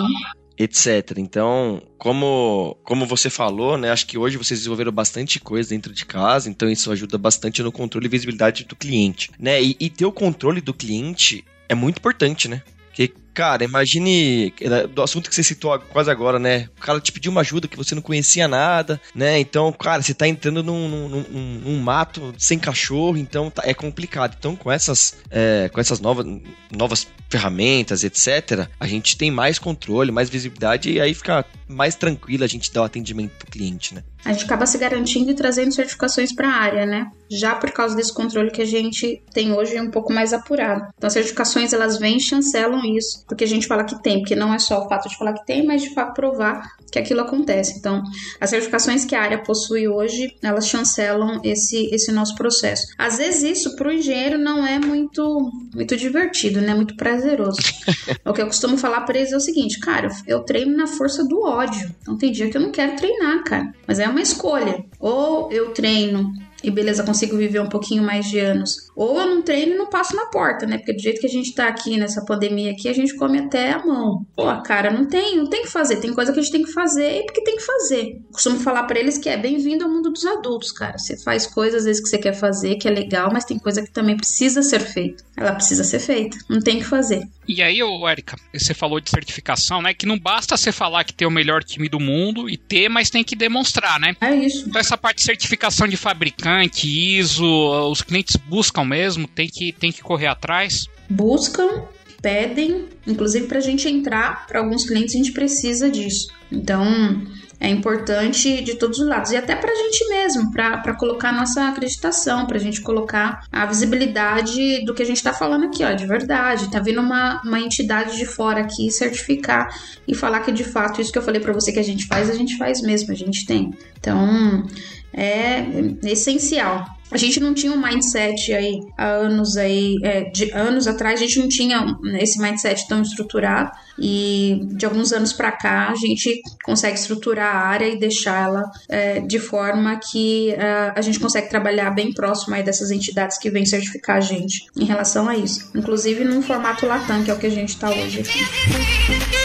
[0.58, 1.16] Etc.
[1.16, 3.90] Então, como, como você falou, né?
[3.90, 7.72] Acho que hoje vocês desenvolveram bastante coisa dentro de casa, então isso ajuda bastante no
[7.72, 9.62] controle e visibilidade do cliente, né?
[9.62, 12.62] E, e ter o controle do cliente é muito importante, né?
[12.88, 14.52] Porque Cara, imagine
[14.94, 16.68] do assunto que você citou quase agora, né?
[16.76, 19.38] O cara te pediu uma ajuda que você não conhecia nada, né?
[19.38, 23.72] Então, cara, você tá entrando num, num, num, num mato sem cachorro, então tá, é
[23.72, 24.36] complicado.
[24.38, 26.26] Então, com essas, é, com essas novas,
[26.70, 32.44] novas ferramentas, etc., a gente tem mais controle, mais visibilidade e aí fica mais tranquilo
[32.44, 34.04] a gente dar o atendimento pro cliente, né?
[34.24, 37.10] A gente acaba se garantindo e trazendo certificações para a área, né?
[37.30, 40.86] Já por causa desse controle que a gente tem hoje um pouco mais apurado.
[40.96, 44.34] Então, as certificações elas vêm e chancelam isso porque a gente fala que tem, porque
[44.34, 47.22] não é só o fato de falar que tem, mas de fato provar que aquilo
[47.22, 47.78] acontece.
[47.78, 48.02] Então,
[48.40, 52.86] as certificações que a área possui hoje, elas chancelam esse, esse nosso processo.
[52.98, 56.74] Às vezes isso para o engenheiro não é muito muito divertido, né?
[56.74, 57.58] Muito prazeroso.
[58.24, 61.24] o que eu costumo falar para eles é o seguinte, cara, eu treino na força
[61.24, 61.90] do ódio.
[62.02, 63.72] Então tem dia que eu não quero treinar, cara.
[63.86, 64.84] Mas é uma escolha.
[65.00, 68.90] Ou eu treino e beleza, consigo viver um pouquinho mais de anos.
[68.94, 70.78] Ou eu não treino e não passo na porta, né?
[70.78, 73.72] Porque do jeito que a gente tá aqui nessa pandemia aqui, a gente come até
[73.72, 74.24] a mão.
[74.36, 75.96] Pô, cara, não tem, não tem que fazer.
[75.96, 78.20] Tem coisa que a gente tem que fazer e porque tem que fazer.
[78.32, 80.98] costumo falar para eles que é bem-vindo ao mundo dos adultos, cara.
[80.98, 83.82] Você faz coisas às vezes que você quer fazer, que é legal, mas tem coisa
[83.82, 85.24] que também precisa ser feita.
[85.36, 86.36] Ela precisa ser feita.
[86.48, 87.22] Não tem que fazer.
[87.48, 89.92] E aí, Erika, você falou de certificação, né?
[89.92, 93.10] Que não basta você falar que tem o melhor time do mundo e ter, mas
[93.10, 94.14] tem que demonstrar, né?
[94.20, 94.68] É isso.
[94.68, 99.92] Então, essa parte de certificação de fabricante, ISO, os clientes buscam mesmo, tem que, tem
[99.92, 100.86] que correr atrás?
[101.08, 101.84] Buscam,
[102.20, 106.28] pedem, inclusive para a gente entrar, para alguns clientes a gente precisa disso.
[106.50, 107.22] Então,
[107.62, 109.30] é importante de todos os lados.
[109.30, 113.64] E até para a gente mesmo, para colocar nossa acreditação, para a gente colocar a
[113.66, 116.68] visibilidade do que a gente está falando aqui, ó, de verdade.
[116.72, 119.68] Tá vindo uma, uma entidade de fora aqui certificar
[120.08, 122.28] e falar que de fato isso que eu falei para você que a gente faz,
[122.28, 123.72] a gente faz mesmo, a gente tem.
[123.96, 124.66] Então,
[125.12, 125.64] é
[126.04, 126.86] essencial.
[127.12, 131.22] A gente não tinha um mindset aí há anos aí, é, de anos atrás, a
[131.22, 136.40] gente não tinha esse mindset tão estruturado e de alguns anos para cá a gente
[136.64, 141.50] consegue estruturar a área e deixar ela é, de forma que é, a gente consegue
[141.50, 145.70] trabalhar bem próximo aí dessas entidades que vêm certificar a gente em relação a isso,
[145.74, 149.41] inclusive num formato Latam, que é o que a gente está hoje aqui.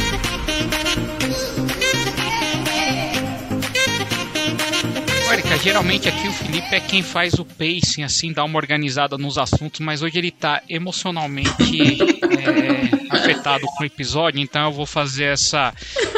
[5.67, 9.81] Geralmente aqui o Felipe é quem faz o pacing, assim, dá uma organizada nos assuntos,
[9.81, 11.51] mas hoje ele tá emocionalmente
[12.23, 15.73] é, afetado com o episódio, então eu vou fazer essa,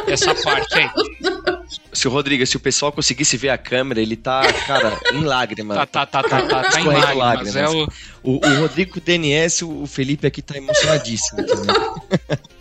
[0.08, 0.90] essa parte aí.
[1.92, 5.78] Se o Rodrigo, se o pessoal conseguisse ver a câmera, ele tá, cara, em lágrimas.
[5.78, 7.18] Tá, tá, tá, tá, tá, tá em lágrimas.
[7.18, 7.56] lágrimas.
[7.56, 7.88] É o...
[8.22, 11.40] O, o Rodrigo DNS, o Felipe aqui tá emocionadíssimo.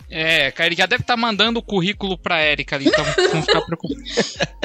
[0.09, 3.43] É, cara, ele já deve estar tá mandando o currículo pra Erika ali, então não
[3.43, 4.01] ficar preocupado.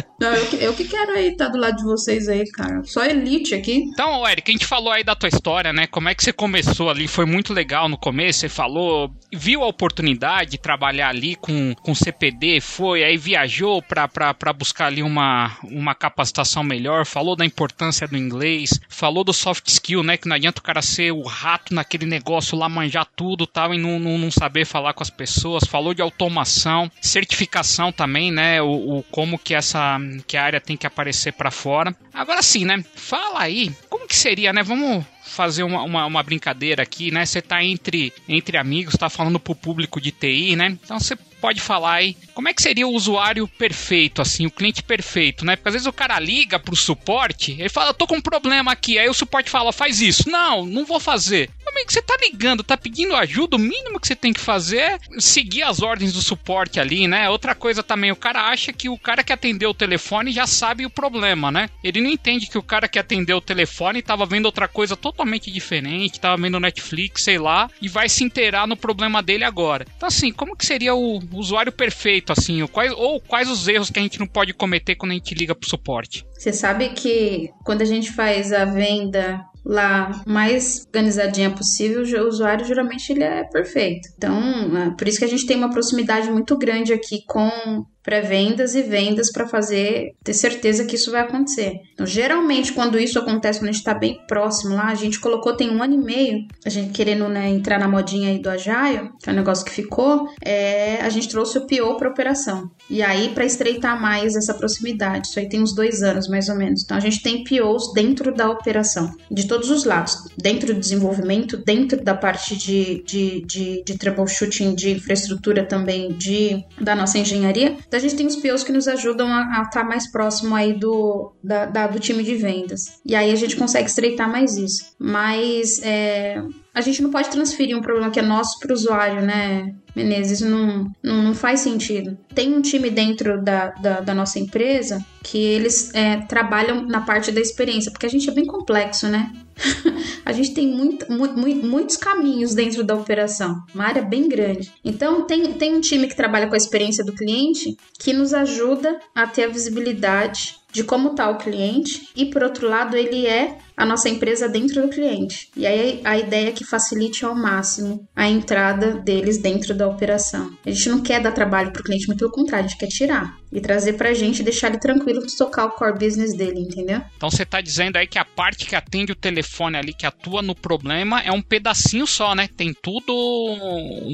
[0.23, 2.81] Não, eu, eu que quero aí estar tá do lado de vocês aí, cara.
[2.85, 3.83] Só elite aqui.
[3.91, 5.85] Então, Erika, a gente falou aí da tua história, né?
[5.85, 7.09] Como é que você começou ali?
[7.09, 11.93] Foi muito legal no começo, você falou, viu a oportunidade de trabalhar ali com, com
[11.93, 18.15] CPD, foi, aí viajou pra buscar ali uma, uma capacitação melhor, falou da importância do
[18.15, 20.15] inglês, falou do soft skill, né?
[20.15, 23.77] Que não adianta o cara ser o rato naquele negócio lá, manjar tudo tal, e
[23.77, 28.61] não, não, não saber falar com as pessoas, falou de automação, certificação também, né?
[28.61, 31.95] O, o como que essa que a área tem que aparecer para fora.
[32.13, 32.83] Agora sim, né?
[32.95, 34.63] Fala aí, como que seria, né?
[34.63, 37.25] Vamos fazer uma, uma, uma, brincadeira aqui, né?
[37.25, 40.77] Você tá entre, entre amigos, tá falando pro público de TI, né?
[40.83, 44.81] Então você pode falar aí como é que seria o usuário perfeito, assim, o cliente
[44.81, 45.57] perfeito, né?
[45.57, 48.71] Porque às vezes o cara liga pro suporte, ele fala, eu tô com um problema
[48.71, 50.29] aqui, aí o suporte fala, faz isso.
[50.29, 51.49] Não, não vou fazer.
[51.67, 54.99] Amigo, você tá ligando, tá pedindo ajuda, o mínimo que você tem que fazer é
[55.19, 57.29] seguir as ordens do suporte ali, né?
[57.29, 60.85] Outra coisa também, o cara acha que o cara que atendeu o telefone já sabe
[60.85, 61.69] o problema, né?
[61.83, 65.51] Ele não entende que o cara que atendeu o telefone tava vendo outra coisa totalmente
[65.51, 69.85] diferente, tava vendo Netflix, sei lá, e vai se inteirar no problema dele agora.
[69.97, 73.89] Então assim, como que seria o usuário perfeito, assim, ou quais, ou quais os erros
[73.89, 76.25] que a gente não pode cometer quando a gente liga pro suporte?
[76.43, 82.65] Você sabe que quando a gente faz a venda lá mais organizadinha possível, o usuário
[82.65, 84.09] geralmente ele é perfeito.
[84.17, 84.37] Então,
[84.77, 88.81] é por isso que a gente tem uma proximidade muito grande aqui com pré-vendas e
[88.81, 91.79] vendas para fazer ter certeza que isso vai acontecer.
[91.93, 95.55] Então, geralmente, quando isso acontece, quando a gente está bem próximo lá, a gente colocou
[95.55, 99.09] tem um ano e meio, a gente querendo né, entrar na modinha aí do Agile,
[99.21, 102.69] que é um negócio que ficou, é, a gente trouxe o PO para operação.
[102.89, 106.55] E aí, para estreitar mais essa proximidade, isso aí tem uns dois anos mais ou
[106.55, 106.83] menos.
[106.83, 111.57] Então, a gente tem POs dentro da operação, de todos os lados, dentro do desenvolvimento,
[111.57, 117.43] dentro da parte de, de, de, de troubleshooting de infraestrutura também de, da nossa engenharia
[117.87, 120.73] então a gente tem os POs que nos ajudam a estar tá mais próximo aí
[120.73, 122.99] do, da, da, do time de vendas.
[123.05, 124.93] E aí a gente consegue estreitar mais isso.
[124.97, 126.41] Mas é,
[126.73, 130.41] a gente não pode transferir um problema que é nosso para o usuário, né, Menezes?
[130.41, 132.17] Não, não, não, faz sentido.
[132.33, 137.31] Tem um time dentro da, da, da nossa empresa que eles é, trabalham na parte
[137.31, 139.31] da experiência, porque a gente é bem complexo, né?
[140.25, 144.73] a gente tem muito, muito, muitos caminhos dentro da operação, uma área bem grande.
[144.83, 148.99] Então, tem, tem um time que trabalha com a experiência do cliente que nos ajuda
[149.13, 153.59] a ter a visibilidade de como está o cliente e, por outro lado, ele é
[153.75, 155.49] a nossa empresa dentro do cliente.
[155.55, 160.51] E aí a ideia é que facilite ao máximo a entrada deles dentro da operação.
[160.65, 162.87] A gente não quer dar trabalho para o cliente, muito pelo contrário, a gente quer
[162.87, 166.35] tirar e trazer para a gente e deixar ele tranquilo de tocar o core business
[166.35, 167.01] dele, entendeu?
[167.15, 170.41] Então você está dizendo aí que a parte que atende o telefone ali, que atua
[170.41, 172.47] no problema, é um pedacinho só, né?
[172.47, 173.13] Tem tudo.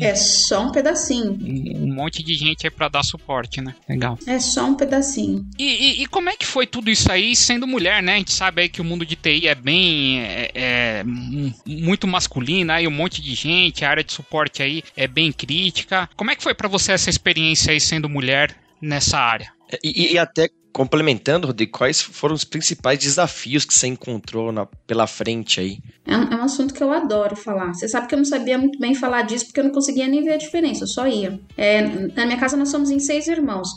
[0.02, 1.38] É só um pedacinho.
[1.42, 3.74] Um monte de gente aí para dar suporte, né?
[3.88, 4.18] Legal.
[4.28, 5.48] É só um pedacinho.
[5.58, 8.16] E, e, e, como é que foi tudo isso aí sendo mulher, né?
[8.16, 10.22] A gente sabe aí que o mundo de TI é bem.
[10.22, 11.04] É, é
[11.66, 16.10] muito masculino, aí um monte de gente, a área de suporte aí é bem crítica.
[16.16, 19.52] Como é que foi para você essa experiência aí sendo mulher nessa área?
[19.84, 20.50] E, e, até
[20.80, 25.80] complementando, Rodrigo, quais foram os principais desafios que você encontrou na, pela frente aí?
[26.08, 27.74] É um, é um, assunto que eu adoro falar.
[27.74, 30.24] Você sabe que eu não sabia muito bem falar disso porque eu não conseguia nem
[30.24, 31.38] ver a diferença, eu só ia.
[31.58, 31.82] É,
[32.16, 33.68] na minha casa nós somos em seis irmãos,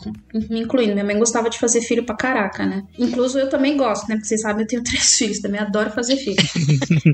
[0.49, 0.93] me incluindo.
[0.93, 2.85] Minha mãe gostava de fazer filho pra caraca, né?
[2.97, 4.15] Incluso eu também gosto, né?
[4.15, 6.37] Porque vocês sabem, eu tenho três filhos, também adoro fazer filho.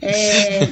[0.02, 0.68] é...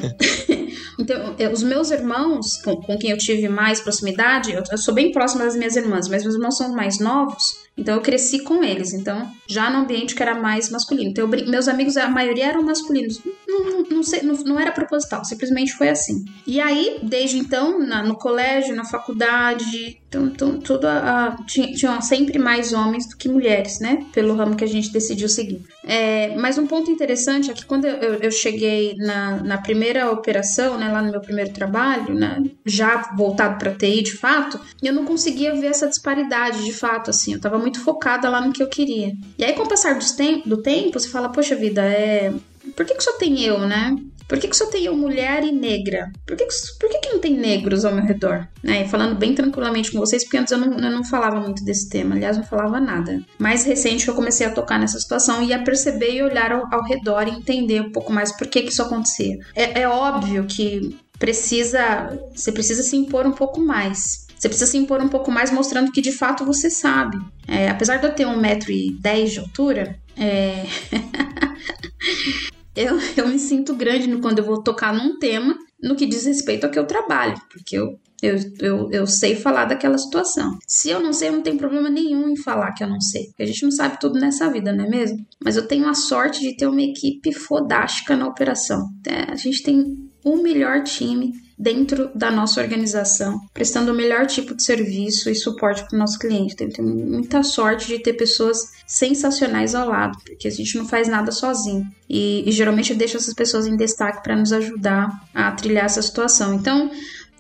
[1.01, 5.11] então, os meus irmãos, com, com, quem eu tive mais proximidade, eu, eu sou bem
[5.11, 7.65] próxima das minhas irmãs, mas meus irmãos são mais novos.
[7.77, 11.11] Então eu cresci com eles, então já no ambiente que era mais masculino.
[11.11, 13.21] Então, eu, meus amigos, a maioria eram masculinos.
[13.65, 16.25] Não, não, não, não, era proposital, simplesmente foi assim.
[16.47, 22.39] E aí, desde então, na, no colégio, na faculdade, então, então a, tinha, tinham sempre
[22.39, 24.05] mais homens do que mulheres, né?
[24.13, 25.63] Pelo ramo que a gente decidiu seguir.
[25.85, 30.79] É, mas um ponto interessante é que quando eu, eu cheguei na, na primeira operação,
[30.79, 35.05] né, lá no meu primeiro trabalho, né, já voltado para TI de fato, eu não
[35.05, 37.33] conseguia ver essa disparidade de fato, assim.
[37.33, 39.13] Eu estava muito focada lá no que eu queria.
[39.39, 39.97] E aí, com o passar
[40.45, 42.33] do tempo você fala, poxa vida, é.
[42.75, 43.97] Por que, que só tem eu, né?
[44.29, 46.11] Por que, que só tenho mulher e negra?
[46.27, 48.47] Por que, que, por que, que não tem negros ao meu redor?
[48.63, 48.83] Né?
[48.83, 51.89] E falando bem tranquilamente com vocês, porque antes eu não, eu não falava muito desse
[51.89, 53.23] tema, aliás, não falava nada.
[53.39, 56.83] Mais recente eu comecei a tocar nessa situação e a perceber e olhar ao, ao
[56.83, 59.39] redor e entender um pouco mais por que, que isso acontecia.
[59.55, 64.27] É, é óbvio que precisa, você precisa se impor um pouco mais.
[64.37, 67.17] Você precisa se impor um pouco mais mostrando que de fato você sabe.
[67.47, 70.65] É, apesar de eu ter 1,10m de altura, é...
[72.77, 76.65] eu, eu me sinto grande quando eu vou tocar num tema no que diz respeito
[76.65, 80.59] ao que eu trabalho, porque eu, eu, eu, eu sei falar daquela situação.
[80.67, 83.27] Se eu não sei, eu não tenho problema nenhum em falar que eu não sei,
[83.27, 85.19] porque a gente não sabe tudo nessa vida, não é mesmo?
[85.43, 88.89] Mas eu tenho a sorte de ter uma equipe fodástica na operação.
[89.07, 94.55] É, a gente tem o melhor time dentro da nossa organização, prestando o melhor tipo
[94.55, 96.55] de serviço e suporte para o nosso cliente.
[96.55, 101.09] Então, tem muita sorte de ter pessoas sensacionais ao lado, porque a gente não faz
[101.09, 101.87] nada sozinho.
[102.09, 106.55] E, e geralmente deixa essas pessoas em destaque para nos ajudar a trilhar essa situação.
[106.55, 106.91] Então,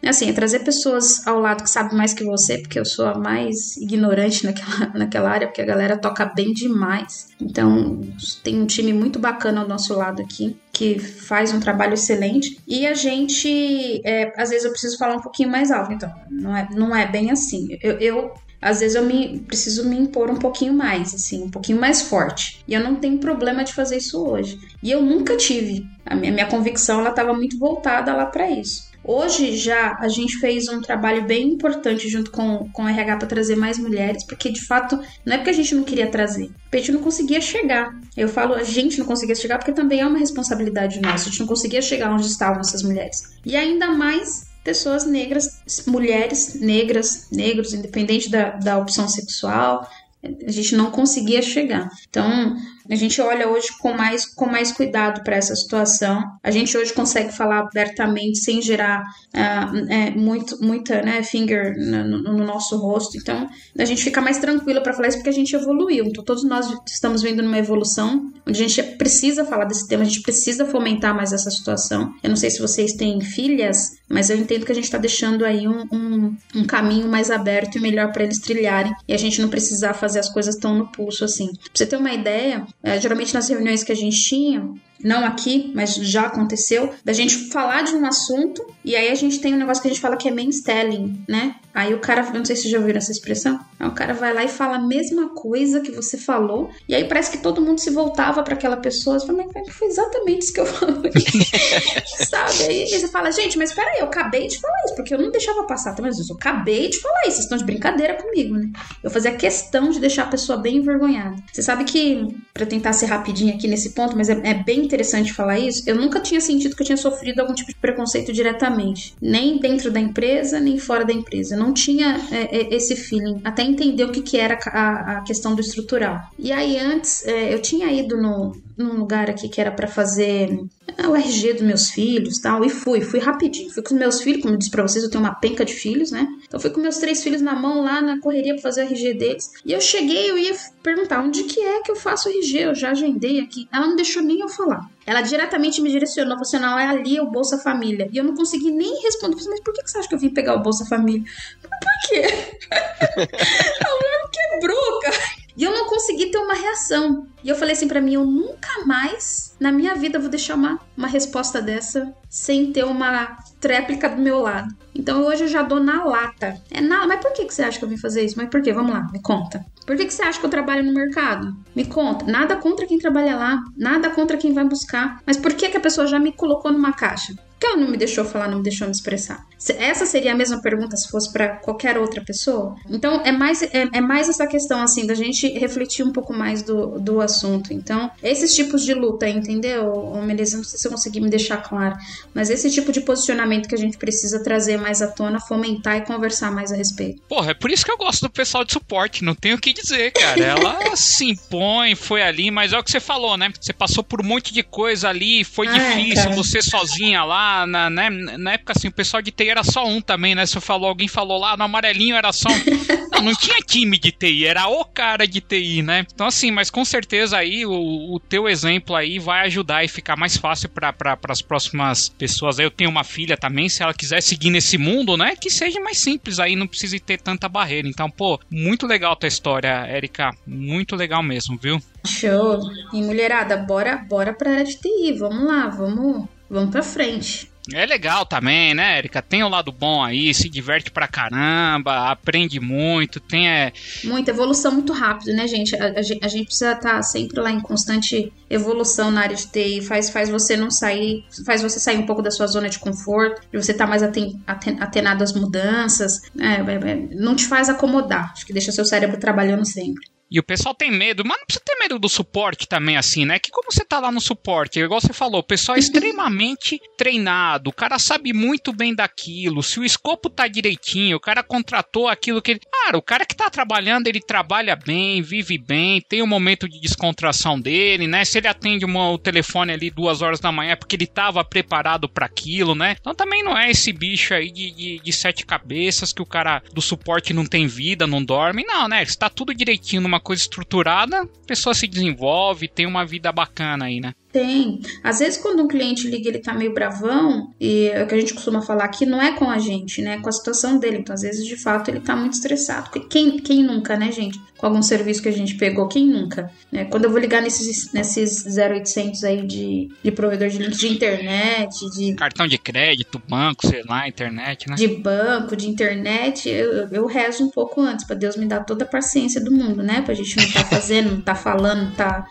[0.04, 3.18] assim, é trazer pessoas ao lado que sabem mais que você, porque eu sou a
[3.18, 7.28] mais ignorante naquela, naquela área, porque a galera toca bem demais.
[7.40, 8.00] Então,
[8.42, 12.60] tem um time muito bacana ao nosso lado aqui, que faz um trabalho excelente.
[12.68, 16.54] E a gente, é, às vezes eu preciso falar um pouquinho mais alto, então, não
[16.54, 17.78] é, não é bem assim.
[17.82, 21.80] Eu, eu às vezes eu me preciso me impor um pouquinho mais, assim, um pouquinho
[21.80, 22.62] mais forte.
[22.68, 24.58] E eu não tenho problema de fazer isso hoje.
[24.82, 25.86] E eu nunca tive.
[26.04, 28.90] A minha, minha convicção ela estava muito voltada lá para isso.
[29.08, 33.28] Hoje já a gente fez um trabalho bem importante junto com, com o RH para
[33.28, 36.76] trazer mais mulheres, porque de fato não é porque a gente não queria trazer, a
[36.76, 37.94] gente não conseguia chegar.
[38.16, 41.38] Eu falo a gente não conseguia chegar porque também é uma responsabilidade nossa, a gente
[41.38, 43.36] não conseguia chegar onde estavam essas mulheres.
[43.44, 49.88] E ainda mais pessoas negras, mulheres negras, negros, independente da, da opção sexual,
[50.24, 51.88] a gente não conseguia chegar.
[52.08, 52.56] Então,
[52.90, 56.22] a gente olha hoje com mais, com mais cuidado para essa situação.
[56.42, 62.22] A gente hoje consegue falar abertamente sem gerar uh, é, muito, muita né, finger no,
[62.22, 63.16] no, nosso rosto.
[63.16, 66.04] Então, a gente fica mais tranquila para falar isso porque a gente evoluiu.
[66.06, 70.06] Então, todos nós estamos vendo numa evolução onde a gente precisa falar desse tema, a
[70.06, 72.12] gente precisa fomentar mais essa situação.
[72.22, 75.44] Eu não sei se vocês têm filhas, mas eu entendo que a gente está deixando
[75.44, 79.40] aí um, um, um, caminho mais aberto e melhor para eles trilharem e a gente
[79.40, 81.46] não precisar fazer as coisas tão no pulso assim.
[81.46, 84.68] Pra você ter uma ideia, é, geralmente nas reuniões que a gente tinha,
[85.02, 89.40] não aqui, mas já aconteceu, da gente falar de um assunto e aí a gente
[89.40, 91.56] tem um negócio que a gente fala que é manstelling, né?
[91.74, 94.42] Aí o cara, não sei se já ouviram essa expressão, aí o cara vai lá
[94.42, 97.90] e fala a mesma coisa que você falou, e aí parece que todo mundo se
[97.90, 101.12] voltava para aquela pessoa, você fala, mas foi exatamente isso que eu falei,
[102.28, 102.64] sabe?
[102.66, 105.64] Aí você fala, gente, mas peraí, eu acabei de falar isso, porque eu não deixava
[105.64, 106.02] passar, tá?
[106.02, 108.70] mas eu acabei de falar isso, vocês estão de brincadeira comigo, né?
[109.02, 111.36] Eu fazia questão de deixar a pessoa bem envergonhada.
[111.52, 115.32] Você sabe que, para tentar ser rapidinho aqui nesse ponto, mas é, é bem interessante
[115.32, 119.14] falar isso, eu nunca tinha sentido que eu tinha sofrido algum tipo de preconceito diretamente,
[119.20, 121.54] nem dentro da empresa, nem fora da empresa.
[121.54, 125.20] Eu não tinha é, é, esse feeling, até entender o que, que era a, a
[125.22, 126.20] questão do estrutural.
[126.38, 130.58] E aí antes, é, eu tinha ido no, num lugar aqui que era para fazer
[130.96, 133.70] é, o RG dos meus filhos tal, e fui, fui rapidinho.
[133.70, 135.72] Fui com os meus filhos, como eu disse pra vocês, eu tenho uma penca de
[135.72, 136.26] filhos, né?
[136.46, 139.14] Então fui com meus três filhos na mão lá na correria pra fazer o RG
[139.14, 139.50] deles.
[139.64, 142.74] E eu cheguei, eu ia perguntar onde que é que eu faço o RG, eu
[142.74, 143.68] já agendei aqui.
[143.72, 144.75] Ela não deixou nem eu falar.
[145.06, 148.08] Ela diretamente me direcionou, falou assim, não, é ali o Bolsa Família.
[148.12, 150.54] E eu não consegui nem responder, mas por que você acha que eu vim pegar
[150.54, 151.22] o Bolsa Família?
[151.62, 152.22] Por quê?
[152.72, 155.45] a mulher quebrou, cara.
[155.56, 157.26] E eu não consegui ter uma reação.
[157.42, 160.78] E eu falei assim para mim, eu nunca mais na minha vida vou deixar uma,
[160.96, 164.74] uma resposta dessa sem ter uma tréplica do meu lado.
[164.94, 166.60] Então hoje eu já dou na lata.
[166.70, 168.36] É na, mas por que, que você acha que eu vim fazer isso?
[168.36, 168.72] Mas por quê?
[168.72, 169.64] Vamos lá, me conta.
[169.86, 171.56] Por que, que você acha que eu trabalho no mercado?
[171.74, 172.26] Me conta.
[172.26, 175.22] Nada contra quem trabalha lá, nada contra quem vai buscar.
[175.24, 177.34] Mas por que, que a pessoa já me colocou numa caixa?
[177.58, 179.46] Que ela não me deixou falar, não me deixou me expressar?
[179.78, 182.76] Essa seria a mesma pergunta se fosse para qualquer outra pessoa?
[182.88, 186.62] Então, é mais, é, é, mais essa questão, assim, da gente refletir um pouco mais
[186.62, 187.72] do, do assunto.
[187.72, 190.56] Então, esses tipos de luta, entendeu, Ô, Melissa?
[190.56, 191.96] Não sei se eu consegui me deixar claro,
[192.34, 196.00] mas esse tipo de posicionamento que a gente precisa trazer mais à tona, fomentar e
[196.02, 197.22] conversar mais a respeito.
[197.28, 199.72] Porra, é por isso que eu gosto do pessoal de suporte, não tenho o que
[199.72, 200.42] dizer, cara.
[200.42, 203.50] Ela se impõe, foi ali, mas é o que você falou, né?
[203.58, 208.10] Você passou por um monte de coisa ali, foi difícil, você sozinha lá, na, né,
[208.10, 210.46] na época, assim, o pessoal de TI era só um também, né?
[210.46, 213.10] Você falou, alguém falou lá, no amarelinho era só um.
[213.12, 216.06] não, não tinha time de TI, era o cara de TI, né?
[216.12, 220.16] Então, assim, mas com certeza aí o, o teu exemplo aí vai ajudar e ficar
[220.16, 222.58] mais fácil para pra, as próximas pessoas.
[222.58, 225.36] Eu tenho uma filha também, se ela quiser seguir nesse mundo, né?
[225.36, 227.88] Que seja mais simples aí, não precise ter tanta barreira.
[227.88, 230.30] Então, pô, muito legal a tua história, Erika.
[230.46, 231.78] Muito legal mesmo, viu?
[232.04, 232.60] Show.
[232.92, 235.12] E mulherada, bora, bora pra área de TI.
[235.18, 237.50] Vamos lá, vamos Vamos pra frente.
[237.74, 239.20] É legal também, né, Erika?
[239.20, 243.48] Tem o lado bom aí, se diverte pra caramba, aprende muito, tem.
[243.48, 243.72] É...
[244.04, 245.74] Muita evolução muito rápido, né, gente?
[245.74, 249.48] A, a, a gente precisa estar tá sempre lá em constante evolução na área de
[249.48, 249.80] TI.
[249.82, 253.42] Faz, faz você não sair, faz você sair um pouco da sua zona de conforto,
[253.50, 256.64] de você estar tá mais aten, aten, atenado às mudanças, né?
[256.66, 258.30] É, é, não te faz acomodar.
[258.32, 260.15] Acho que deixa seu cérebro trabalhando sempre.
[260.30, 263.38] E o pessoal tem medo, mas não precisa ter medo do suporte também, assim, né?
[263.38, 267.70] Que como você tá lá no suporte, igual você falou, o pessoal é extremamente treinado,
[267.70, 272.42] o cara sabe muito bem daquilo, se o escopo tá direitinho, o cara contratou aquilo
[272.42, 272.60] que ele.
[272.70, 276.80] Cara, o cara que tá trabalhando, ele trabalha bem, vive bem, tem um momento de
[276.80, 278.24] descontração dele, né?
[278.24, 281.44] Se ele atende uma, o telefone ali duas horas da manhã é porque ele tava
[281.44, 282.96] preparado para aquilo, né?
[283.00, 286.62] Então também não é esse bicho aí de, de, de sete cabeças que o cara
[286.72, 289.02] do suporte não tem vida, não dorme, não, né?
[289.02, 293.84] Está tudo direitinho numa uma coisa estruturada, a pessoa se desenvolve, tem uma vida bacana
[293.84, 294.14] aí, né?
[294.36, 294.82] Tem.
[295.02, 298.20] Às vezes, quando um cliente liga ele tá meio bravão, e é o que a
[298.20, 300.16] gente costuma falar aqui, não é com a gente, né?
[300.16, 300.98] É com a situação dele.
[300.98, 302.90] Então, às vezes, de fato, ele tá muito estressado.
[303.08, 304.38] Quem, quem nunca, né, gente?
[304.58, 306.50] Com algum serviço que a gente pegou, quem nunca?
[306.70, 306.84] Né?
[306.84, 311.74] Quando eu vou ligar nesses, nesses 0800 aí de, de provedor de link de internet,
[311.96, 312.14] de.
[312.14, 314.76] Cartão de crédito, banco, sei lá, internet, né?
[314.76, 318.84] De banco, de internet, eu, eu rezo um pouco antes, para Deus me dar toda
[318.84, 320.02] a paciência do mundo, né?
[320.02, 322.26] Pra gente não tá fazendo, não tá falando, não tá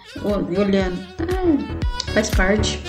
[0.56, 1.04] olhando.
[1.20, 2.80] Ah, faz parte.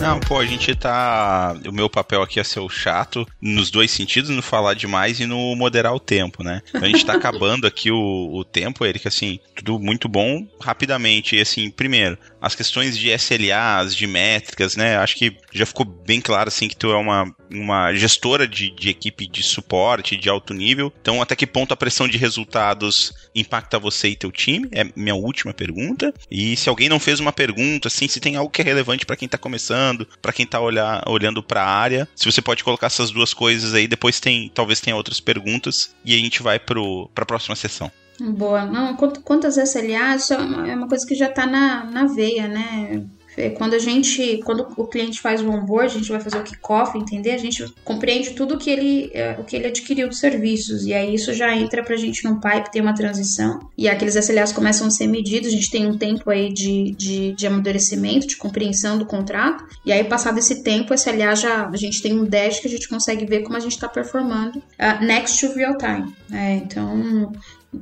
[0.00, 1.54] Não, pô, a gente tá.
[1.66, 5.26] O meu papel aqui é ser o chato, nos dois sentidos, no falar demais e
[5.26, 6.62] no moderar o tempo, né?
[6.68, 10.46] Então a gente tá acabando aqui o, o tempo, Eric, assim, tudo muito bom.
[10.60, 12.16] Rapidamente, e assim, primeiro,
[12.46, 14.96] as questões de SLAs, de métricas, né?
[14.96, 18.88] Acho que já ficou bem claro, assim, que tu é uma, uma gestora de, de
[18.88, 20.92] equipe de suporte, de alto nível.
[21.00, 24.68] Então, até que ponto a pressão de resultados impacta você e teu time?
[24.72, 26.14] É minha última pergunta.
[26.30, 29.16] E se alguém não fez uma pergunta, assim, se tem algo que é relevante para
[29.16, 32.08] quem tá começando, para quem tá olhar, olhando para a área.
[32.14, 36.14] Se você pode colocar essas duas coisas aí, depois tem, talvez tenha outras perguntas e
[36.14, 36.80] a gente vai para
[37.16, 37.90] a próxima sessão.
[38.20, 38.64] Boa.
[38.64, 43.06] Não, quantas SLAs, é uma coisa que já está na, na veia, né?
[43.36, 46.42] É, quando a gente, quando o cliente faz o onboard, a gente vai fazer o
[46.42, 47.32] kickoff, entender?
[47.32, 51.14] A gente compreende tudo que ele, é, o que ele adquiriu de serviços e aí
[51.14, 54.90] isso já entra pra gente no pipe, tem uma transição e aqueles SLAs começam a
[54.90, 59.04] ser medidos, a gente tem um tempo aí de, de, de amadurecimento, de compreensão do
[59.04, 62.66] contrato e aí passado esse tempo, esse SLA já, a gente tem um dash que
[62.68, 66.14] a gente consegue ver como a gente está performando uh, next to real time.
[66.32, 67.32] É, então,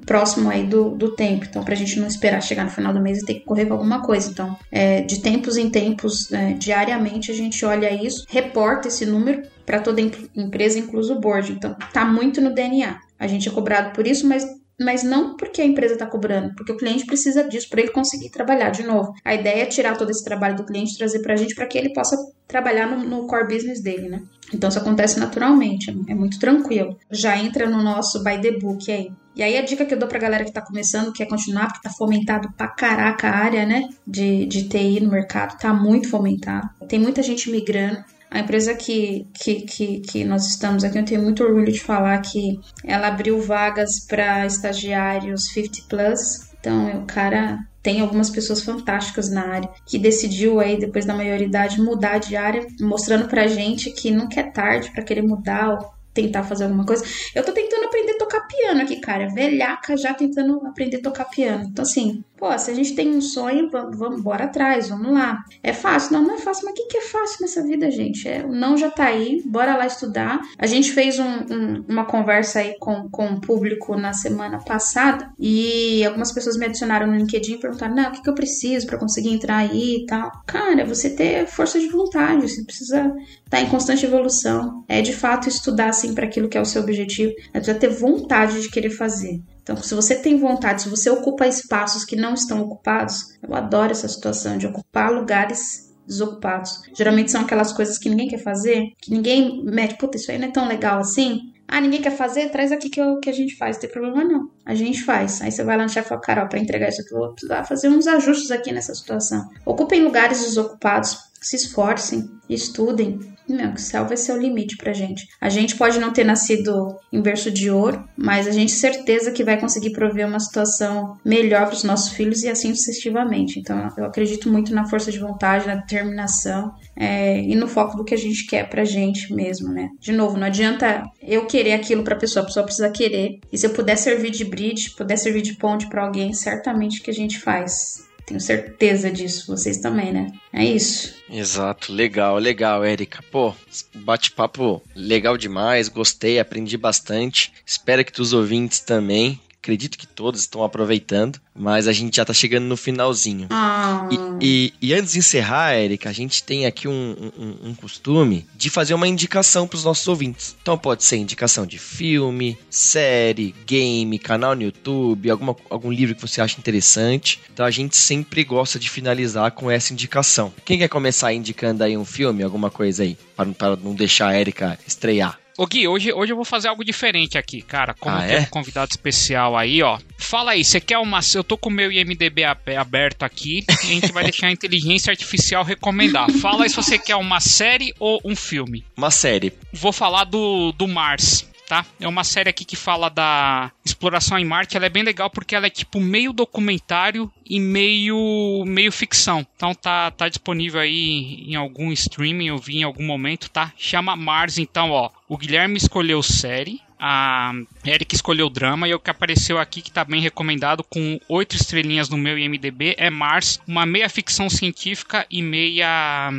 [0.06, 1.46] próximo aí do, do tempo.
[1.48, 3.66] Então, para a gente não esperar chegar no final do mês e ter que correr
[3.66, 4.30] com alguma coisa.
[4.30, 9.42] Então, é, de tempos em tempos, é, diariamente, a gente olha isso, reporta esse número
[9.64, 10.00] para toda
[10.34, 11.52] empresa, incluso o board.
[11.52, 12.98] Então, tá muito no DNA.
[13.18, 14.44] A gente é cobrado por isso, mas
[14.80, 18.30] mas não porque a empresa está cobrando, porque o cliente precisa disso para ele conseguir
[18.30, 19.14] trabalhar de novo.
[19.24, 21.78] A ideia é tirar todo esse trabalho do cliente, trazer para a gente para que
[21.78, 22.16] ele possa
[22.48, 24.22] trabalhar no, no, core business dele, né?
[24.52, 26.98] Então isso acontece naturalmente, é muito tranquilo.
[27.10, 29.12] Já entra no nosso by the book aí.
[29.34, 31.66] E aí a dica que eu dou pra galera que tá começando, que é continuar,
[31.66, 36.08] porque tá fomentado pra caraca a área, né, de, de TI no mercado, tá muito
[36.08, 36.68] fomentado.
[36.88, 38.04] Tem muita gente migrando.
[38.30, 42.18] A empresa que, que, que, que, nós estamos aqui, eu tenho muito orgulho de falar
[42.18, 46.52] que ela abriu vagas para estagiários 50 plus.
[46.58, 51.80] Então, o cara tem algumas pessoas fantásticas na área que decidiu aí depois da maioridade
[51.80, 56.44] mudar de área, mostrando pra gente que nunca é tarde para querer mudar ou tentar
[56.44, 57.04] fazer alguma coisa.
[57.34, 61.24] Eu tô tentando aprender a tocar piano aqui, cara, velhaca já tentando aprender a tocar
[61.24, 61.64] piano.
[61.64, 65.42] Então assim, Pô, se a gente tem um sonho, vamos, bora atrás, vamos lá.
[65.62, 66.12] É fácil?
[66.12, 66.66] Não, não é fácil.
[66.66, 68.28] Mas o que, que é fácil nessa vida, gente?
[68.28, 70.42] É, o não já tá aí, bora lá estudar.
[70.58, 75.32] A gente fez um, um, uma conversa aí com, com o público na semana passada
[75.38, 78.86] e algumas pessoas me adicionaram no LinkedIn e perguntaram: não, o que, que eu preciso
[78.86, 80.30] para conseguir entrar aí e tal.
[80.44, 83.06] Cara, você ter força de vontade, você precisa
[83.44, 84.84] estar tá em constante evolução.
[84.86, 87.32] É de fato estudar assim para aquilo que é o seu objetivo.
[87.54, 89.40] É precisa ter vontade de querer fazer.
[89.62, 93.92] Então, se você tem vontade, se você ocupa espaços que não estão ocupados, eu adoro
[93.92, 96.82] essa situação de ocupar lugares desocupados.
[96.94, 100.48] Geralmente são aquelas coisas que ninguém quer fazer, que ninguém mete, puta, isso aí não
[100.48, 101.54] é tão legal assim.
[101.66, 102.50] Ah, ninguém quer fazer?
[102.50, 103.76] Traz aqui que, eu, que a gente faz.
[103.76, 104.50] Não tem problema não.
[104.66, 105.40] A gente faz.
[105.40, 107.32] Aí você vai lá no chefe e fala, Carol, pra entregar isso aqui, eu vou
[107.32, 109.48] precisar fazer uns ajustes aqui nessa situação.
[109.64, 113.18] Ocupem lugares desocupados, se esforcem, estudem,
[113.48, 115.28] não, o céu vai ser o limite pra gente.
[115.40, 119.44] A gente pode não ter nascido em berço de ouro, mas a gente certeza que
[119.44, 123.58] vai conseguir prover uma situação melhor para os nossos filhos e assim sucessivamente.
[123.58, 128.04] Então, eu acredito muito na força de vontade, na determinação é, e no foco do
[128.04, 129.90] que a gente quer pra gente mesmo, né?
[130.00, 133.40] De novo, não adianta eu querer aquilo pra pessoa, a pessoa precisa querer.
[133.52, 137.10] E se eu puder servir de bridge, puder servir de ponte para alguém, certamente que
[137.10, 138.04] a gente faz.
[138.26, 140.32] Tenho certeza disso, vocês também, né?
[140.52, 141.14] É isso.
[141.28, 143.22] Exato, legal, legal, Érica.
[143.30, 143.54] Pô,
[143.94, 147.52] bate-papo legal demais, gostei, aprendi bastante.
[147.66, 152.34] Espero que os ouvintes também acredito que todos estão aproveitando, mas a gente já está
[152.34, 153.46] chegando no finalzinho.
[153.50, 154.06] Ah.
[154.40, 158.46] E, e, e, antes de encerrar, Érica, a gente tem aqui um, um, um costume
[158.54, 160.54] de fazer uma indicação para os nossos ouvintes.
[160.60, 166.20] Então pode ser indicação de filme, série, game, canal no YouTube, alguma, algum livro que
[166.20, 167.40] você acha interessante.
[167.52, 170.52] Então a gente sempre gosta de finalizar com essa indicação.
[170.64, 174.78] Quem quer começar indicando aí um filme, alguma coisa aí, para não deixar a Érica
[174.86, 175.43] estrear?
[175.56, 177.94] Ô Gui, hoje, hoje eu vou fazer algo diferente aqui, cara.
[177.94, 178.40] Como ah, tem é?
[178.40, 179.98] um convidado especial aí, ó.
[180.18, 181.20] Fala aí, você quer uma.
[181.32, 182.42] Eu tô com o meu IMDB
[182.76, 186.28] aberto aqui e a gente vai deixar a inteligência artificial recomendar.
[186.40, 188.84] Fala aí se você quer uma série ou um filme.
[188.96, 189.52] Uma série.
[189.72, 191.84] Vou falar do, do Mars tá?
[192.00, 194.76] É uma série aqui que fala da exploração em Marte.
[194.76, 199.46] Ela é bem legal porque ela é tipo meio documentário e meio meio ficção.
[199.56, 203.72] Então tá tá disponível aí em algum streaming, eu vi em algum momento, tá?
[203.76, 205.10] Chama Mars, então, ó.
[205.28, 207.52] O Guilherme escolheu série, a
[207.84, 212.08] Eric escolheu drama e o que apareceu aqui que tá bem recomendado com oito estrelinhas
[212.08, 216.30] no meu IMDB é Mars, uma meia ficção científica e meia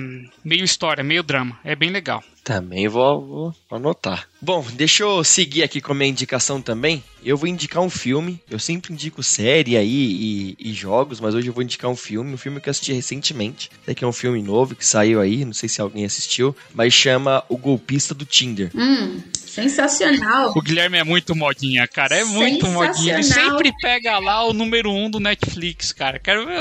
[0.44, 1.60] meio história, meio drama.
[1.64, 2.24] É bem legal.
[2.46, 4.28] Também vou, vou, anotar.
[4.40, 7.04] Bom, deixa eu seguir aqui com a minha indicação também.
[7.24, 8.40] Eu vou indicar um filme.
[8.48, 12.36] Eu sempre indico série aí e, e, jogos, mas hoje eu vou indicar um filme.
[12.36, 13.72] Um filme que eu assisti recentemente.
[13.84, 16.94] Sei que é um filme novo que saiu aí, não sei se alguém assistiu, mas
[16.94, 18.70] chama O Golpista do Tinder.
[18.76, 20.54] Hum, sensacional.
[20.56, 22.16] O Guilherme é muito modinha, cara.
[22.16, 23.16] É muito modinha.
[23.16, 26.20] Ele sempre pega lá o número um do Netflix, cara.
[26.20, 26.60] Quero ver.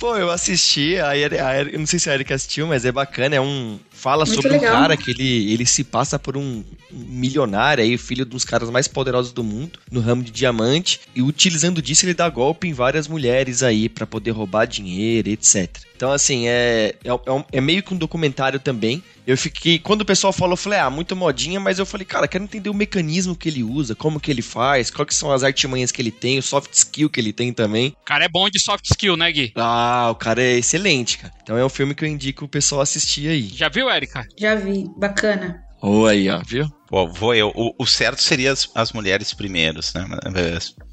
[0.00, 3.36] Pô, eu assisti, a, a, não sei se a Erika assistiu, mas é bacana.
[3.36, 4.74] É um, fala Muito sobre legal.
[4.76, 8.86] um cara que ele, ele se passa por um milionário aí, filho dos caras mais
[8.86, 13.08] poderosos do mundo, no ramo de diamante, e utilizando disso ele dá golpe em várias
[13.08, 15.68] mulheres aí para poder roubar dinheiro, etc.
[15.98, 17.10] Então, assim, é, é,
[17.50, 19.02] é, meio que um documentário também.
[19.26, 19.80] Eu fiquei.
[19.80, 22.70] Quando o pessoal falou, eu falei, ah, muito modinha, mas eu falei, cara, quero entender
[22.70, 26.12] o mecanismo que ele usa, como que ele faz, quais são as artimanhas que ele
[26.12, 27.96] tem, o soft skill que ele tem também.
[28.00, 29.52] O cara é bom de soft skill, né, Gui?
[29.56, 31.34] Ah, o cara é excelente, cara.
[31.42, 33.50] Então é um filme que eu indico o pessoal assistir aí.
[33.52, 34.24] Já viu, Erika?
[34.38, 34.84] Já vi.
[34.96, 35.64] Bacana.
[35.82, 36.68] Oi, ó, viu?
[36.86, 37.52] Pô, vou eu.
[37.56, 40.06] O, o certo seria as, as mulheres primeiros, né?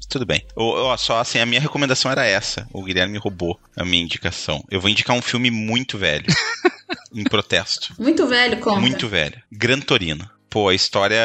[0.08, 0.44] Tudo bem.
[0.54, 2.66] Ó, só assim, a minha recomendação era essa.
[2.72, 4.64] O Guilherme roubou a minha indicação.
[4.70, 6.26] Eu vou indicar um filme muito velho.
[7.14, 7.94] em protesto.
[7.98, 8.80] Muito velho, como?
[8.80, 9.40] Muito velho.
[9.50, 10.28] Gran Torino.
[10.48, 11.18] Pô, a história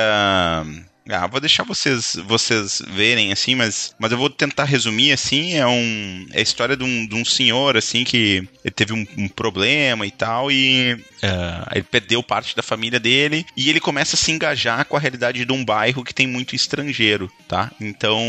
[1.14, 5.55] ah, vou deixar vocês vocês verem assim, mas, mas eu vou tentar resumir assim.
[5.55, 9.28] É, um, é a história de um, de um senhor assim que teve um, um
[9.28, 14.20] problema e tal e uh, ele perdeu parte da família dele e ele começa a
[14.20, 17.72] se engajar com a realidade de um bairro que tem muito estrangeiro, tá?
[17.80, 18.20] Então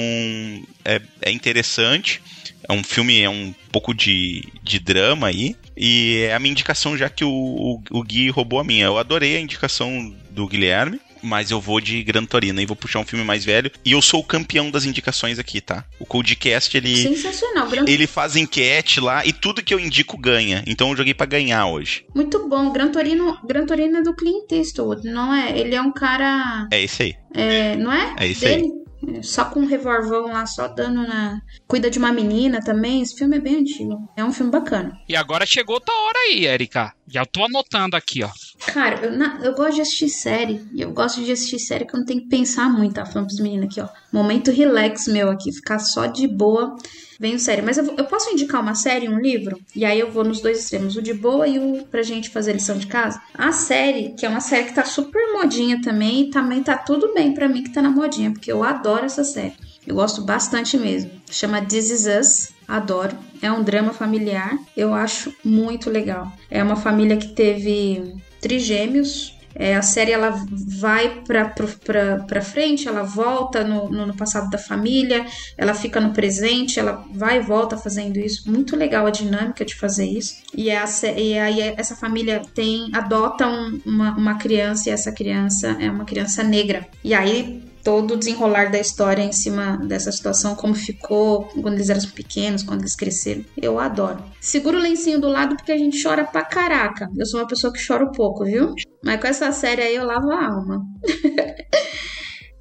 [0.84, 2.20] é, é interessante.
[2.68, 5.56] É um filme, é um pouco de, de drama aí.
[5.76, 8.84] E é a minha indicação, já que o, o, o Gui roubou a minha.
[8.84, 13.00] Eu adorei a indicação do Guilherme mas eu vou de Gran Torino e vou puxar
[13.00, 13.70] um filme mais velho.
[13.84, 15.84] E eu sou o campeão das indicações aqui, tá?
[15.98, 16.96] O Codecast, ele.
[16.96, 17.84] Sensacional, Gran...
[17.86, 20.62] Ele faz enquete lá e tudo que eu indico ganha.
[20.66, 22.04] Então eu joguei para ganhar hoje.
[22.14, 22.72] Muito bom.
[22.72, 25.58] Gran Torino, Gran Torino é do Clint Eastwood, não é?
[25.58, 26.68] Ele é um cara.
[26.70, 27.14] É esse aí.
[27.34, 28.14] É, não é?
[28.18, 28.62] É esse Dele?
[28.62, 28.81] aí.
[29.22, 31.40] Só com um revolvão lá, só dando na.
[31.66, 33.02] Cuida de uma menina também.
[33.02, 34.08] Esse filme é bem antigo.
[34.16, 34.98] É um filme bacana.
[35.08, 36.92] E agora chegou outra hora aí, Erika.
[37.08, 38.30] Já tô anotando aqui, ó.
[38.66, 40.64] Cara, eu, na, eu gosto de assistir série.
[40.72, 43.04] E eu gosto de assistir série que eu não tenho que pensar muito, tá?
[43.04, 43.88] Falando pros meninos aqui, ó.
[44.12, 45.52] Momento relax meu aqui.
[45.52, 46.76] Ficar só de boa
[47.22, 47.62] vem série.
[47.62, 49.60] Mas eu, eu, posso indicar uma série, um livro?
[49.76, 52.52] E aí eu vou nos dois extremos, o de boa e o pra gente fazer
[52.52, 53.22] lição de casa.
[53.32, 57.14] A série, que é uma série que tá super modinha também, e também tá tudo
[57.14, 59.54] bem para mim que tá na modinha, porque eu adoro essa série.
[59.86, 61.10] Eu gosto bastante mesmo.
[61.30, 62.48] Chama This Is Us.
[62.66, 63.16] Adoro.
[63.40, 64.58] É um drama familiar.
[64.76, 66.32] Eu acho muito legal.
[66.50, 70.34] É uma família que teve trigêmeos é, a série ela
[70.78, 75.26] vai para frente, ela volta no, no, no, passado da família,
[75.56, 78.50] ela fica no presente, ela vai e volta fazendo isso.
[78.50, 80.42] Muito legal a dinâmica de fazer isso.
[80.54, 80.86] E, é a,
[81.16, 86.04] e aí essa família tem adota um, uma, uma criança e essa criança é uma
[86.04, 86.86] criança negra.
[87.04, 91.90] E aí todo o desenrolar da história em cima dessa situação, como ficou quando eles
[91.90, 93.44] eram pequenos, quando eles cresceram.
[93.56, 94.22] Eu adoro.
[94.40, 97.08] Segura o lencinho do lado porque a gente chora pra caraca.
[97.16, 98.74] Eu sou uma pessoa que chora pouco, viu?
[99.04, 100.82] Mas com essa série aí eu lavo a alma.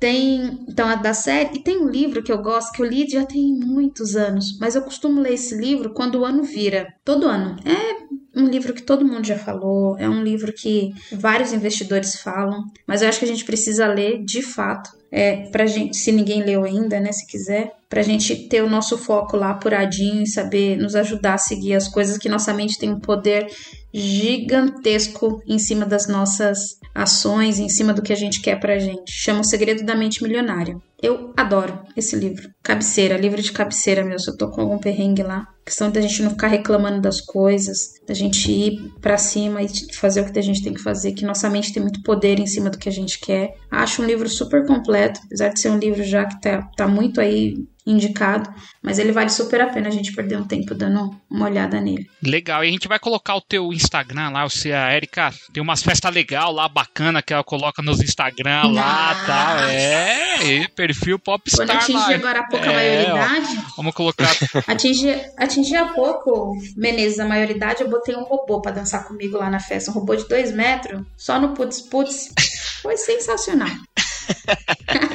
[0.02, 1.58] Tem, então, a da série.
[1.58, 4.74] E tem um livro que eu gosto, que eu li já tem muitos anos, mas
[4.74, 6.88] eu costumo ler esse livro quando o ano vira.
[7.06, 7.56] Todo ano.
[7.64, 8.02] É
[8.36, 13.02] um livro que todo mundo já falou, é um livro que vários investidores falam, mas
[13.02, 17.00] eu acho que a gente precisa ler de fato, é, gente, se ninguém leu ainda,
[17.00, 21.34] né, se quiser, pra gente ter o nosso foco lá apuradinho e saber nos ajudar
[21.34, 23.48] a seguir as coisas que nossa mente tem um poder
[23.94, 29.12] gigantesco em cima das nossas ações, em cima do que a gente quer pra gente.
[29.12, 30.78] Chama O Segredo da Mente Milionária.
[31.02, 32.50] Eu adoro esse livro.
[32.62, 34.20] Cabeceira, livro de cabeceira meu.
[34.20, 35.48] Se eu tô com algum perrengue lá.
[35.66, 40.22] questão da gente não ficar reclamando das coisas, da gente ir para cima e fazer
[40.22, 42.70] o que a gente tem que fazer, que nossa mente tem muito poder em cima
[42.70, 43.56] do que a gente quer.
[43.72, 47.20] Acho um livro super completo, apesar de ser um livro já que tá, tá muito
[47.20, 47.56] aí
[47.86, 51.80] indicado, mas ele vale super a pena a gente perder um tempo dando uma olhada
[51.80, 52.08] nele.
[52.22, 55.82] Legal, e a gente vai colocar o teu Instagram lá, você, a Erika, tem umas
[55.82, 59.72] festas legal lá, bacana, que ela coloca nos Instagram lá, tá?
[59.72, 61.66] É, e perfil Popstar.
[61.66, 63.58] Quando atingir agora há pouco é, a maioridade...
[63.58, 64.36] Ó, vamos colocar...
[64.68, 69.50] atingir, atingir há pouco, Menezes, a maioridade, eu botei um robô para dançar comigo lá
[69.50, 72.32] na festa, um robô de dois metros, só no putz-putz,
[72.82, 73.70] foi sensacional.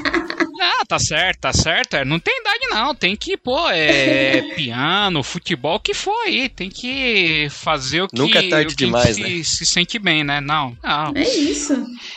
[0.87, 1.95] Tá certo, tá certo.
[1.95, 2.95] É, não tem idade, não.
[2.95, 6.49] Tem que, pô, é piano, futebol, o que for aí.
[6.49, 9.43] Tem que fazer o que, Nunca é tarde o que demais, se, né?
[9.43, 10.41] se sente bem, né?
[10.41, 11.13] Não, não.
[11.15, 11.75] É isso.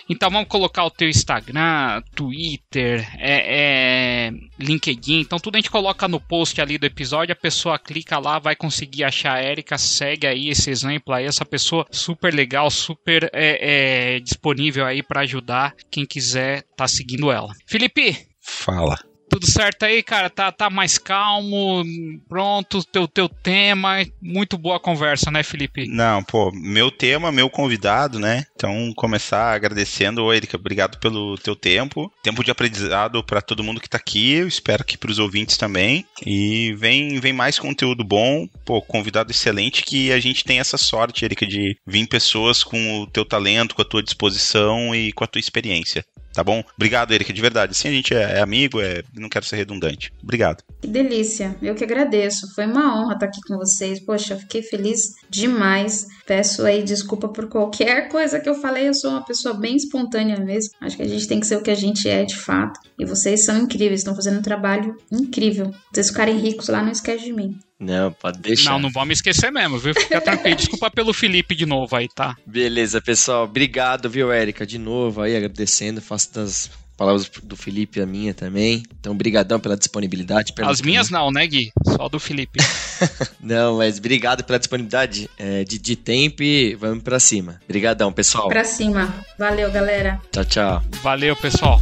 [0.07, 5.21] Então vamos colocar o teu Instagram, Twitter, é, é, LinkedIn.
[5.21, 7.33] Então tudo a gente coloca no post ali do episódio.
[7.33, 9.77] A pessoa clica lá, vai conseguir achar a Erika.
[9.77, 11.25] Segue aí esse exemplo aí.
[11.25, 17.31] Essa pessoa super legal, super é, é, disponível aí pra ajudar quem quiser tá seguindo
[17.31, 17.53] ela.
[17.67, 18.17] Felipe,
[18.49, 18.97] Fala.
[19.29, 20.29] tudo certo aí, cara?
[20.29, 21.83] Tá, tá mais calmo,
[22.27, 24.03] pronto, teu, teu tema.
[24.21, 25.87] Muito boa a conversa, né, Felipe?
[25.87, 28.45] Não, pô, meu tema, meu convidado, né?
[28.55, 32.11] Então, começar agradecendo, ô Erika, obrigado pelo teu tempo.
[32.23, 36.05] Tempo de aprendizado pra todo mundo que tá aqui, eu espero que pros ouvintes também.
[36.25, 41.23] E vem, vem mais conteúdo bom, pô, convidado excelente que a gente tem essa sorte,
[41.23, 45.27] Erika, de vir pessoas com o teu talento, com a tua disposição e com a
[45.27, 46.03] tua experiência.
[46.39, 46.63] Tá bom?
[46.77, 47.71] Obrigado, Erika, de verdade.
[47.71, 50.13] Assim a gente é, é amigo, é, não quero ser redundante.
[50.23, 50.63] Obrigado.
[50.79, 51.53] Que delícia.
[51.61, 52.55] Eu que agradeço.
[52.55, 53.99] Foi uma honra estar aqui com vocês.
[53.99, 56.07] Poxa, fiquei feliz demais.
[56.29, 58.87] Peço aí desculpa por qualquer coisa que eu falei.
[58.87, 60.75] Eu sou uma pessoa bem espontânea mesmo.
[60.79, 62.79] Acho que a gente tem que ser o que a gente é de fato.
[62.99, 65.73] E vocês são incríveis, estão fazendo um trabalho incrível.
[65.91, 67.57] Vocês ficarem ricos lá, não esquece de mim.
[67.79, 68.73] Não, pode deixar.
[68.73, 69.95] Não, não vamos esquecer mesmo, viu?
[69.95, 70.53] Fica tranquilo.
[70.55, 72.37] Desculpa pelo Felipe de novo aí, tá?
[72.45, 73.45] Beleza, pessoal.
[73.45, 74.67] Obrigado, viu, Érica?
[74.67, 75.99] De novo aí, agradecendo.
[75.99, 76.69] Faço das
[76.99, 78.83] palavras do Felipe a minha também.
[78.99, 80.51] Então, brigadão pela disponibilidade.
[80.51, 81.71] pelo As minhas não, né, Gui?
[81.85, 82.59] Só do Felipe.
[83.39, 87.61] Não, mas obrigado pela disponibilidade é, de, de tempo e vamos pra cima.
[87.63, 88.49] Obrigadão, pessoal.
[88.49, 89.13] Pra cima.
[89.37, 90.19] Valeu, galera.
[90.31, 90.83] Tchau, tchau.
[91.01, 91.81] Valeu, pessoal.